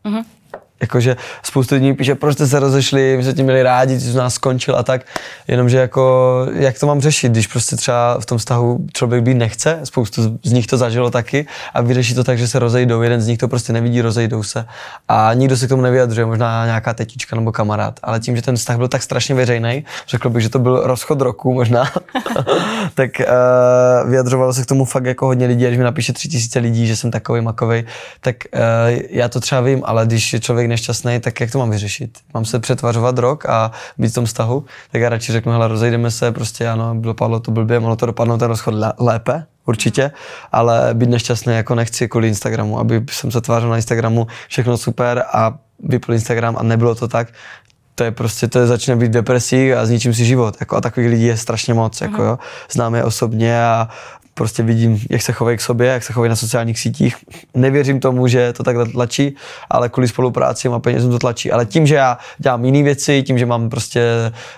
Mm-hmm. 0.04 0.24
Jakože 0.82 1.16
spoustu 1.42 1.74
lidí 1.74 1.92
píše, 1.92 2.14
proč 2.14 2.34
jste 2.34 2.46
se 2.46 2.60
rozešli, 2.60 3.16
my 3.16 3.24
jsme 3.24 3.32
tím 3.32 3.44
měli 3.44 3.62
rádi, 3.62 3.98
ty 3.98 4.12
nás 4.12 4.34
skončil 4.34 4.76
a 4.76 4.82
tak. 4.82 5.02
Jenomže 5.48 5.78
jako, 5.78 6.46
jak 6.52 6.78
to 6.78 6.86
mám 6.86 7.00
řešit, 7.00 7.32
když 7.32 7.46
prostě 7.46 7.76
třeba 7.76 8.20
v 8.20 8.26
tom 8.26 8.38
vztahu 8.38 8.78
člověk 8.92 9.22
být 9.22 9.34
nechce, 9.34 9.80
spoustu 9.84 10.38
z 10.42 10.52
nich 10.52 10.66
to 10.66 10.76
zažilo 10.76 11.10
taky 11.10 11.46
a 11.74 11.80
vyřeší 11.82 12.14
to 12.14 12.24
tak, 12.24 12.38
že 12.38 12.48
se 12.48 12.58
rozejdou, 12.58 13.02
jeden 13.02 13.20
z 13.20 13.26
nich 13.26 13.38
to 13.38 13.48
prostě 13.48 13.72
nevidí, 13.72 14.00
rozejdou 14.00 14.42
se. 14.42 14.64
A 15.08 15.30
nikdo 15.34 15.56
se 15.56 15.66
k 15.66 15.68
tomu 15.68 15.82
nevyjadřuje, 15.82 16.26
možná 16.26 16.64
nějaká 16.64 16.94
tetička 16.94 17.36
nebo 17.36 17.52
kamarád, 17.52 18.00
ale 18.02 18.20
tím, 18.20 18.36
že 18.36 18.42
ten 18.42 18.56
vztah 18.56 18.76
byl 18.76 18.88
tak 18.88 19.02
strašně 19.02 19.34
veřejný, 19.34 19.84
řekl 20.08 20.30
bych, 20.30 20.42
že 20.42 20.48
to 20.48 20.58
byl 20.58 20.80
rozchod 20.84 21.20
roku 21.20 21.54
možná, 21.54 21.92
tak 22.94 23.10
uh, 23.20 24.10
vyjadřovalo 24.10 24.52
se 24.52 24.62
k 24.62 24.66
tomu 24.66 24.84
fakt 24.84 25.04
jako 25.04 25.26
hodně 25.26 25.46
lidí, 25.46 25.66
když 25.66 25.78
mi 25.78 25.84
napíše 25.84 26.12
tři 26.12 26.28
tisíce 26.28 26.58
lidí, 26.58 26.86
že 26.86 26.96
jsem 26.96 27.10
takový 27.10 27.40
makový, 27.40 27.84
tak 28.20 28.36
uh, 28.54 28.60
já 29.10 29.28
to 29.28 29.40
třeba 29.40 29.60
vím, 29.60 29.82
ale 29.84 30.06
když 30.06 30.36
člověk 30.40 30.68
nešťastný, 30.72 31.20
tak 31.20 31.40
jak 31.40 31.50
to 31.50 31.58
mám 31.58 31.70
vyřešit? 31.70 32.18
Mám 32.34 32.44
se 32.44 32.58
přetvařovat 32.58 33.18
rok 33.18 33.46
a 33.46 33.72
být 33.98 34.08
v 34.08 34.14
tom 34.14 34.24
vztahu? 34.24 34.64
Tak 34.92 35.00
já 35.00 35.08
radši 35.08 35.32
řeknu, 35.32 35.52
hele, 35.52 35.68
rozejdeme 35.68 36.10
se, 36.10 36.32
prostě 36.32 36.68
ano, 36.68 36.94
dopadlo 37.00 37.40
to 37.40 37.50
blbě, 37.50 37.80
mohlo 37.80 37.96
to 37.96 38.06
dopadnout 38.06 38.38
ten 38.38 38.48
rozchod 38.48 38.74
lépe, 38.98 39.46
určitě, 39.66 40.10
ale 40.52 40.90
být 40.94 41.08
nešťastný 41.08 41.54
jako 41.54 41.74
nechci 41.74 42.08
kvůli 42.08 42.28
Instagramu, 42.28 42.78
aby 42.78 43.04
jsem 43.10 43.30
se 43.30 43.40
tvářil 43.40 43.68
na 43.68 43.76
Instagramu, 43.76 44.26
všechno 44.48 44.76
super 44.76 45.24
a 45.32 45.58
vypl 45.82 46.12
Instagram 46.12 46.56
a 46.58 46.62
nebylo 46.62 46.94
to 46.94 47.08
tak, 47.08 47.28
to 47.94 48.04
je 48.04 48.10
prostě, 48.10 48.48
to 48.48 48.58
je, 48.58 48.66
začne 48.66 48.96
být 48.96 49.12
depresí 49.12 49.74
a 49.74 49.86
zničím 49.86 50.14
si 50.14 50.24
život. 50.24 50.56
Jako, 50.60 50.76
a 50.76 50.80
takových 50.80 51.10
lidí 51.10 51.26
je 51.26 51.36
strašně 51.36 51.74
moc. 51.74 52.00
Jako, 52.00 52.22
jo. 52.22 52.38
Znám 52.70 52.94
je 52.94 53.04
osobně 53.04 53.64
a 53.64 53.88
prostě 54.34 54.62
vidím, 54.62 55.00
jak 55.10 55.22
se 55.22 55.32
chovají 55.32 55.56
k 55.56 55.60
sobě, 55.60 55.88
jak 55.88 56.02
se 56.02 56.12
chovají 56.12 56.28
na 56.28 56.36
sociálních 56.36 56.78
sítích. 56.78 57.16
Nevěřím 57.54 58.00
tomu, 58.00 58.28
že 58.28 58.52
to 58.52 58.62
takhle 58.62 58.86
tlačí, 58.86 59.36
ale 59.70 59.88
kvůli 59.88 60.08
spolupráci 60.08 60.68
a 60.68 60.78
penězům 60.78 61.10
to 61.10 61.18
tlačí. 61.18 61.52
Ale 61.52 61.66
tím, 61.66 61.86
že 61.86 61.94
já 61.94 62.18
dělám 62.38 62.64
jiné 62.64 62.82
věci, 62.82 63.22
tím, 63.22 63.38
že 63.38 63.46
mám 63.46 63.70
prostě 63.70 64.02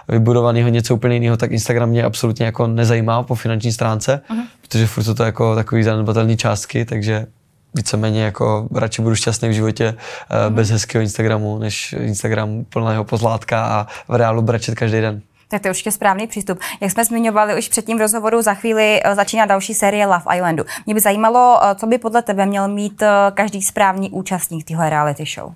vybudovaného 0.09 0.69
něco 0.69 0.95
úplně 0.95 1.15
jiného, 1.15 1.37
tak 1.37 1.51
Instagram 1.51 1.89
mě 1.89 2.05
absolutně 2.05 2.47
jako 2.47 2.67
nezajímá 2.67 3.23
po 3.23 3.35
finanční 3.35 3.73
stránce, 3.73 4.21
uh-huh. 4.31 4.45
protože 4.63 4.87
furt 4.87 5.05
jsou 5.05 5.15
to 5.15 5.25
jako 5.25 5.55
takový 5.55 5.83
zanedbatelné 5.83 6.37
částky, 6.37 6.85
takže 6.85 7.27
víceméně 7.75 8.23
jako 8.23 8.69
radši 8.75 9.03
budu 9.03 9.15
šťastný 9.15 9.49
v 9.49 9.53
životě 9.53 9.95
uh, 9.95 10.55
bez 10.55 10.71
hezkého 10.71 11.03
Instagramu, 11.03 11.59
než 11.59 11.95
Instagram 11.99 12.65
plného 12.73 13.05
pozlátka 13.05 13.65
a 13.65 13.87
v 14.09 14.15
reálu 14.15 14.43
brečet 14.43 14.75
každý 14.75 15.01
den. 15.01 15.21
Tak 15.55 15.63
to 15.63 15.69
je 15.69 15.73
určitě 15.73 15.93
správný 15.93 16.27
přístup. 16.27 16.59
Jak 16.81 16.91
jsme 16.91 17.05
zmiňovali 17.05 17.59
už 17.59 17.69
před 17.69 17.87
tím 17.87 17.99
rozhovoru, 17.99 18.43
za 18.43 18.55
chvíli 18.55 19.01
eh, 19.05 19.15
začíná 19.15 19.47
další 19.47 19.75
série 19.75 20.07
Love 20.07 20.37
Islandu. 20.37 20.65
Mě 20.87 20.95
by 20.95 21.01
zajímalo, 21.01 21.59
eh, 21.63 21.75
co 21.75 21.87
by 21.87 21.99
podle 21.99 22.23
tebe 22.23 22.47
měl 22.47 22.69
mít 22.69 23.03
eh, 23.03 23.09
každý 23.35 23.63
správný 23.63 24.11
účastník 24.11 24.69
téhle 24.69 24.91
reality 24.91 25.25
show. 25.35 25.53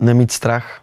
Nemít 0.00 0.32
strach. 0.32 0.80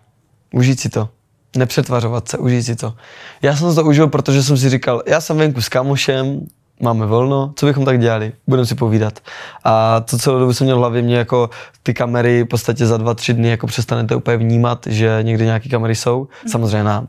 Užít 0.53 0.79
si 0.79 0.89
to. 0.89 1.09
Nepřetvařovat 1.57 2.29
se, 2.29 2.37
užít 2.37 2.65
si 2.65 2.75
to. 2.75 2.93
Já 3.41 3.55
jsem 3.55 3.75
to 3.75 3.83
užil, 3.83 4.07
protože 4.07 4.43
jsem 4.43 4.57
si 4.57 4.69
říkal, 4.69 5.03
já 5.05 5.21
jsem 5.21 5.37
venku 5.37 5.61
s 5.61 5.69
kamošem, 5.69 6.47
máme 6.81 7.05
volno, 7.05 7.53
co 7.55 7.65
bychom 7.65 7.85
tak 7.85 7.99
dělali? 7.99 8.31
Budeme 8.47 8.65
si 8.65 8.75
povídat. 8.75 9.19
A 9.63 9.99
to 9.99 10.17
celou 10.17 10.39
dobu 10.39 10.53
jsem 10.53 10.65
měl 10.65 10.75
v 10.75 10.79
hlavě 10.79 11.01
mě 11.01 11.15
jako 11.15 11.49
ty 11.83 11.93
kamery 11.93 12.43
v 12.43 12.45
podstatě 12.45 12.85
za 12.85 12.97
dva, 12.97 13.13
tři 13.13 13.33
dny 13.33 13.49
jako 13.49 13.67
přestanete 13.67 14.15
úplně 14.15 14.37
vnímat, 14.37 14.87
že 14.89 15.19
někdy 15.21 15.45
nějaké 15.45 15.69
kamery 15.69 15.95
jsou. 15.95 16.27
Mm. 16.43 16.49
Samozřejmě 16.49 16.83
na 16.83 17.07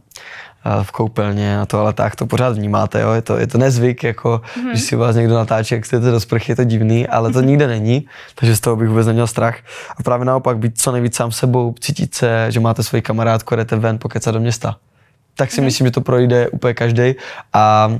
eh, 0.65 0.85
v 0.85 0.91
koupelně 0.91 1.61
a 1.61 1.67
to, 1.67 1.81
ale 1.81 1.93
tak 1.93 2.17
to 2.17 2.27
pořád 2.27 2.57
vnímáte, 2.57 3.01
jo? 3.01 3.13
Je, 3.13 3.23
to, 3.23 3.39
je 3.39 3.47
to 3.47 3.59
nezvyk, 3.59 4.05
jako 4.05 4.41
mm. 4.57 4.69
když 4.71 4.83
si 4.83 4.97
vás 4.97 5.17
někdo 5.17 5.35
natáčí, 5.35 5.75
jak 5.75 5.87
jste 5.87 6.01
do 6.01 6.21
sprchy, 6.21 6.53
je 6.53 6.57
to 6.57 6.65
divný, 6.65 7.09
ale 7.09 7.33
to 7.33 7.41
nikde 7.41 7.67
není, 7.67 8.07
takže 8.35 8.57
z 8.57 8.61
toho 8.61 8.77
bych 8.77 8.89
vůbec 8.89 9.07
neměl 9.07 9.27
strach. 9.27 9.57
A 9.97 10.03
právě 10.03 10.25
naopak 10.25 10.59
být 10.59 10.81
co 10.81 10.93
nejvíc 10.93 11.17
sám 11.17 11.33
sebou, 11.33 11.75
cítit 11.81 12.15
se, 12.15 12.47
že 12.49 12.61
máte 12.61 12.83
svoji 12.83 13.03
kamarádku, 13.03 13.57
jdete 13.57 13.77
ven, 13.77 13.99
pokecat 13.99 14.35
do 14.35 14.41
města. 14.41 14.77
Tak 15.37 15.53
si 15.53 15.61
mm. 15.61 15.65
myslím, 15.65 15.87
že 15.87 15.91
to 15.91 16.01
projde 16.01 16.49
úplně 16.49 16.75
každý 16.75 17.15
a 17.53 17.93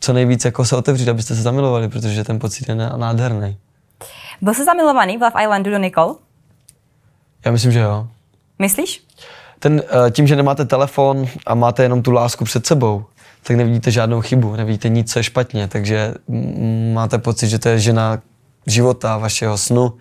co 0.00 0.12
nejvíc 0.12 0.44
jako 0.44 0.64
se 0.64 0.76
otevřít, 0.76 1.08
abyste 1.08 1.34
se 1.34 1.42
zamilovali, 1.42 1.88
protože 1.88 2.24
ten 2.24 2.38
pocit 2.38 2.68
je 2.68 2.74
nádherný. 2.74 3.56
Byl 4.40 4.54
jsi 4.54 4.64
zamilovaný 4.64 5.18
v 5.18 5.22
Love 5.22 5.42
Islandu 5.42 5.70
do 5.70 5.78
Nicole? 5.78 6.14
Já 7.44 7.52
myslím, 7.52 7.72
že 7.72 7.78
jo. 7.78 8.08
Myslíš? 8.58 9.06
Ten, 9.58 9.82
eh, 10.06 10.10
tím, 10.10 10.26
že 10.26 10.36
nemáte 10.36 10.64
telefon 10.64 11.26
a 11.46 11.54
máte 11.54 11.82
jenom 11.82 12.02
tu 12.02 12.12
lásku 12.12 12.44
před 12.44 12.66
sebou, 12.66 13.04
tak 13.42 13.56
nevidíte 13.56 13.90
žádnou 13.90 14.20
chybu, 14.20 14.56
nevidíte 14.56 14.88
nic, 14.88 15.12
co 15.12 15.18
je 15.18 15.22
špatně, 15.22 15.68
takže 15.68 16.14
máte 16.92 17.18
pocit, 17.18 17.48
že 17.48 17.58
to 17.58 17.68
je 17.68 17.78
žena 17.78 18.22
života, 18.66 19.18
vašeho 19.18 19.58
snu. 19.58 19.92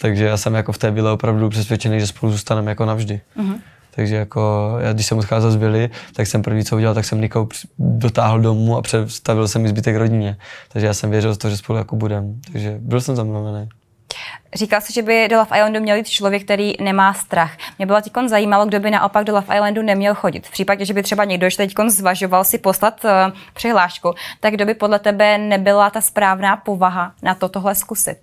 Takže 0.00 0.24
já 0.24 0.36
jsem 0.36 0.54
jako 0.54 0.72
v 0.72 0.78
té 0.78 0.90
byle 0.90 1.12
opravdu 1.12 1.48
přesvědčený, 1.48 2.00
že 2.00 2.06
spolu 2.06 2.32
zůstaneme 2.32 2.70
jako 2.70 2.84
navždy. 2.84 3.20
Uh-huh. 3.36 3.60
Takže 3.96 4.16
jako 4.16 4.74
já, 4.80 4.92
když 4.92 5.06
jsem 5.06 5.18
odcházel 5.18 5.50
z 5.50 5.56
Billy, 5.56 5.90
tak 6.12 6.26
jsem 6.26 6.42
první, 6.42 6.64
co 6.64 6.76
udělal, 6.76 6.94
tak 6.94 7.04
jsem 7.04 7.20
Nikou 7.20 7.48
dotáhl 7.78 8.40
domů 8.40 8.76
a 8.76 8.82
představil 8.82 9.48
jsem 9.48 9.62
mi 9.62 9.68
zbytek 9.68 9.96
rodině. 9.96 10.36
Takže 10.68 10.86
já 10.86 10.94
jsem 10.94 11.10
věřil 11.10 11.34
v 11.34 11.38
to, 11.38 11.50
že 11.50 11.56
spolu 11.56 11.78
jako 11.78 11.96
budem. 11.96 12.40
Takže 12.52 12.76
byl 12.78 13.00
jsem 13.00 13.16
zamluvený. 13.16 13.68
Říkal 14.54 14.80
jsi, 14.80 14.92
že 14.92 15.02
by 15.02 15.28
do 15.28 15.36
Love 15.36 15.56
Islandu 15.56 15.80
měl 15.80 15.96
jít 15.96 16.08
člověk, 16.08 16.44
který 16.44 16.72
nemá 16.80 17.14
strach. 17.14 17.50
Mě 17.78 17.86
bylo 17.86 18.00
teď 18.00 18.12
zajímalo, 18.26 18.66
kdo 18.66 18.80
by 18.80 18.90
naopak 18.90 19.24
do 19.24 19.34
Love 19.34 19.56
Islandu 19.56 19.82
neměl 19.82 20.14
chodit. 20.14 20.46
V 20.46 20.50
případě, 20.50 20.84
že 20.84 20.94
by 20.94 21.02
třeba 21.02 21.24
někdo 21.24 21.48
teď 21.56 21.74
zvažoval 21.88 22.44
si 22.44 22.58
poslat 22.58 23.04
uh, 23.04 23.10
přihlášku, 23.54 24.14
tak 24.40 24.54
kdo 24.54 24.66
by 24.66 24.74
podle 24.74 24.98
tebe 24.98 25.38
nebyla 25.38 25.90
ta 25.90 26.00
správná 26.00 26.56
povaha 26.56 27.12
na 27.22 27.34
to 27.34 27.48
tohle 27.48 27.74
zkusit? 27.74 28.18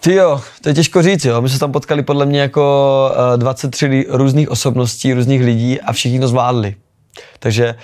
Ty 0.00 0.14
jo, 0.14 0.40
to 0.60 0.68
je 0.68 0.74
těžko 0.74 1.02
říct, 1.02 1.24
jo. 1.24 1.42
My 1.42 1.48
jsme 1.48 1.58
tam 1.58 1.72
potkali 1.72 2.02
podle 2.02 2.26
mě 2.26 2.40
jako 2.40 3.10
uh, 3.32 3.38
23 3.38 4.06
různých 4.08 4.50
osobností, 4.50 5.12
různých 5.12 5.42
lidí 5.42 5.80
a 5.80 5.92
všichni 5.92 6.20
to 6.20 6.28
zvládli. 6.28 6.74
Takže 7.38 7.74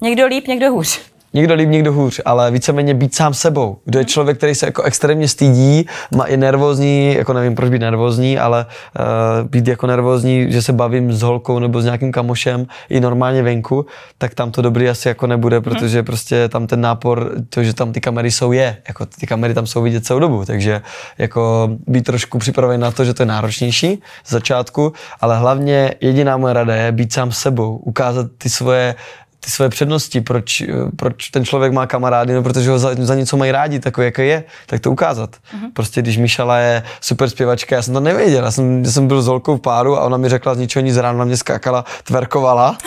Někdo 0.00 0.26
líp, 0.26 0.46
někdo 0.46 0.70
hůř. 0.70 1.00
Někdo 1.34 1.54
líp, 1.54 1.68
někdo 1.68 1.92
hůř, 1.92 2.20
ale 2.24 2.50
víceméně 2.50 2.94
být 2.94 3.14
sám 3.14 3.34
sebou. 3.34 3.76
Kdo 3.84 3.98
je 3.98 4.04
člověk, 4.04 4.36
který 4.36 4.54
se 4.54 4.66
jako 4.66 4.82
extrémně 4.82 5.28
stydí, 5.28 5.86
má 6.16 6.24
i 6.24 6.36
nervózní, 6.36 7.14
jako 7.14 7.32
nevím 7.32 7.54
proč 7.54 7.70
být 7.70 7.78
nervózní, 7.78 8.38
ale 8.38 8.66
uh, 8.98 9.48
být 9.48 9.68
jako 9.68 9.86
nervózní, 9.86 10.52
že 10.52 10.62
se 10.62 10.72
bavím 10.72 11.12
s 11.12 11.22
holkou 11.22 11.58
nebo 11.58 11.80
s 11.80 11.84
nějakým 11.84 12.12
kamošem 12.12 12.66
i 12.88 13.00
normálně 13.00 13.42
venku, 13.42 13.86
tak 14.18 14.34
tam 14.34 14.50
to 14.50 14.62
dobrý 14.62 14.88
asi 14.88 15.08
jako 15.08 15.26
nebude, 15.26 15.60
protože 15.60 16.02
prostě 16.02 16.48
tam 16.48 16.66
ten 16.66 16.80
nápor, 16.80 17.32
to, 17.48 17.62
že 17.62 17.74
tam 17.74 17.92
ty 17.92 18.00
kamery 18.00 18.30
jsou, 18.30 18.52
je. 18.52 18.76
Jako 18.88 19.06
ty 19.06 19.26
kamery 19.26 19.54
tam 19.54 19.66
jsou 19.66 19.82
vidět 19.82 20.06
celou 20.06 20.20
dobu, 20.20 20.44
takže 20.44 20.82
jako 21.18 21.70
být 21.86 22.04
trošku 22.04 22.38
připravený 22.38 22.80
na 22.80 22.90
to, 22.90 23.04
že 23.04 23.14
to 23.14 23.22
je 23.22 23.26
náročnější 23.26 24.02
z 24.24 24.30
začátku, 24.30 24.92
ale 25.20 25.38
hlavně 25.38 25.94
jediná 26.00 26.36
moje 26.36 26.54
rada 26.54 26.74
je 26.74 26.92
být 26.92 27.12
sám 27.12 27.32
sebou, 27.32 27.76
ukázat 27.76 28.26
ty 28.38 28.48
svoje 28.48 28.94
ty 29.40 29.50
své 29.50 29.68
přednosti, 29.68 30.20
proč, 30.20 30.62
proč 30.96 31.28
ten 31.28 31.44
člověk 31.44 31.72
má 31.72 31.86
kamarády, 31.86 32.34
no 32.34 32.42
protože 32.42 32.70
ho 32.70 32.78
za, 32.78 32.90
za 32.98 33.14
něco 33.14 33.36
mají 33.36 33.52
rádi, 33.52 33.78
takový, 33.78 34.04
jaký 34.04 34.26
je, 34.26 34.44
tak 34.66 34.80
to 34.80 34.90
ukázat. 34.90 35.30
Mm-hmm. 35.30 35.72
Prostě 35.72 36.02
když 36.02 36.18
Míšala 36.18 36.58
je 36.58 36.82
super 37.00 37.30
zpěvačka, 37.30 37.76
já 37.76 37.82
jsem 37.82 37.94
to 37.94 38.00
nevěděl, 38.00 38.44
já 38.44 38.50
jsem, 38.50 38.84
já 38.84 38.90
jsem 38.90 39.08
byl 39.08 39.22
s 39.22 39.26
holkou 39.26 39.56
v 39.56 39.60
páru 39.60 39.96
a 39.96 40.00
ona 40.00 40.16
mi 40.16 40.28
řekla 40.28 40.54
z 40.54 40.58
ničeho 40.58 40.84
nic 40.84 40.96
ráno 40.96 41.18
na 41.18 41.24
mě 41.24 41.36
skákala, 41.36 41.84
tverkovala 42.04 42.78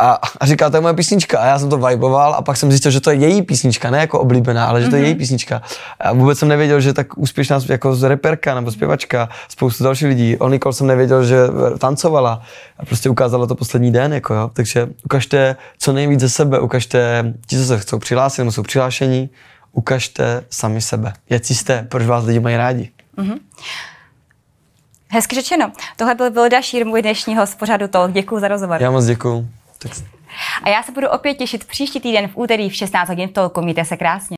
a, 0.00 0.18
a 0.40 0.46
říkala, 0.46 0.70
to 0.70 0.76
je 0.76 0.80
moje 0.80 0.94
písnička 0.94 1.38
a 1.38 1.46
já 1.46 1.58
jsem 1.58 1.70
to 1.70 1.78
viboval 1.78 2.34
a 2.34 2.42
pak 2.42 2.56
jsem 2.56 2.70
zjistil, 2.70 2.90
že 2.90 3.00
to 3.00 3.10
je 3.10 3.16
její 3.16 3.42
písnička, 3.42 3.90
ne 3.90 3.98
jako 3.98 4.20
oblíbená, 4.20 4.66
ale 4.66 4.82
že 4.82 4.88
to 4.88 4.96
je 4.96 5.02
mm-hmm. 5.02 5.06
její 5.06 5.14
písnička. 5.14 5.62
A 6.00 6.12
vůbec 6.12 6.38
jsem 6.38 6.48
nevěděl, 6.48 6.80
že 6.80 6.92
tak 6.92 7.18
úspěšná 7.18 7.60
jako 7.68 7.96
reperka 8.02 8.54
nebo 8.54 8.70
zpěvačka, 8.70 9.28
spoustu 9.48 9.84
dalších 9.84 10.08
lidí. 10.08 10.36
O 10.36 10.48
Nicole 10.48 10.72
jsem 10.72 10.86
nevěděl, 10.86 11.24
že 11.24 11.36
tancovala 11.78 12.42
a 12.82 12.84
prostě 12.84 13.10
ukázala 13.10 13.46
to 13.46 13.54
poslední 13.54 13.92
den, 13.92 14.12
jako 14.12 14.34
jo. 14.34 14.50
Takže 14.52 14.88
ukažte 15.04 15.56
co 15.78 15.92
nejvíc 15.92 16.20
ze 16.20 16.28
sebe, 16.28 16.60
ukažte 16.60 17.24
ti, 17.46 17.56
co 17.56 17.64
se 17.64 17.78
chcou 17.78 17.98
přihlásit, 17.98 18.40
nebo 18.40 18.52
jsou 18.52 18.62
přihlášení, 18.62 19.30
ukažte 19.72 20.44
sami 20.50 20.80
sebe. 20.80 21.12
Jaký 21.30 21.54
jste, 21.54 21.86
proč 21.90 22.06
vás 22.06 22.24
lidi 22.24 22.40
mají 22.40 22.56
rádi. 22.56 22.90
Mm-hmm. 23.18 23.38
Hezky 25.08 25.36
řečeno. 25.36 25.72
Tohle 25.96 26.14
byl 26.14 26.30
Vilda 26.30 26.62
Šír, 26.62 26.86
můj 26.86 27.02
dnešního 27.02 27.46
z 27.46 27.54
pořadu 27.54 27.88
Talk. 27.88 28.12
Děkuji 28.12 28.40
za 28.40 28.48
rozhovor. 28.48 28.82
Já 28.82 28.90
moc 28.90 29.06
děkuji. 29.06 29.48
Tak... 29.78 29.92
A 30.62 30.68
já 30.68 30.82
se 30.82 30.92
budu 30.92 31.08
opět 31.08 31.34
těšit 31.34 31.64
příští 31.64 32.00
týden 32.00 32.28
v 32.28 32.36
úterý 32.36 32.70
v 32.70 32.74
16 32.74 33.08
hodin 33.08 33.28
v 33.28 33.32
Tolku. 33.32 33.62
Mějte 33.62 33.84
se 33.84 33.96
krásně. 33.96 34.28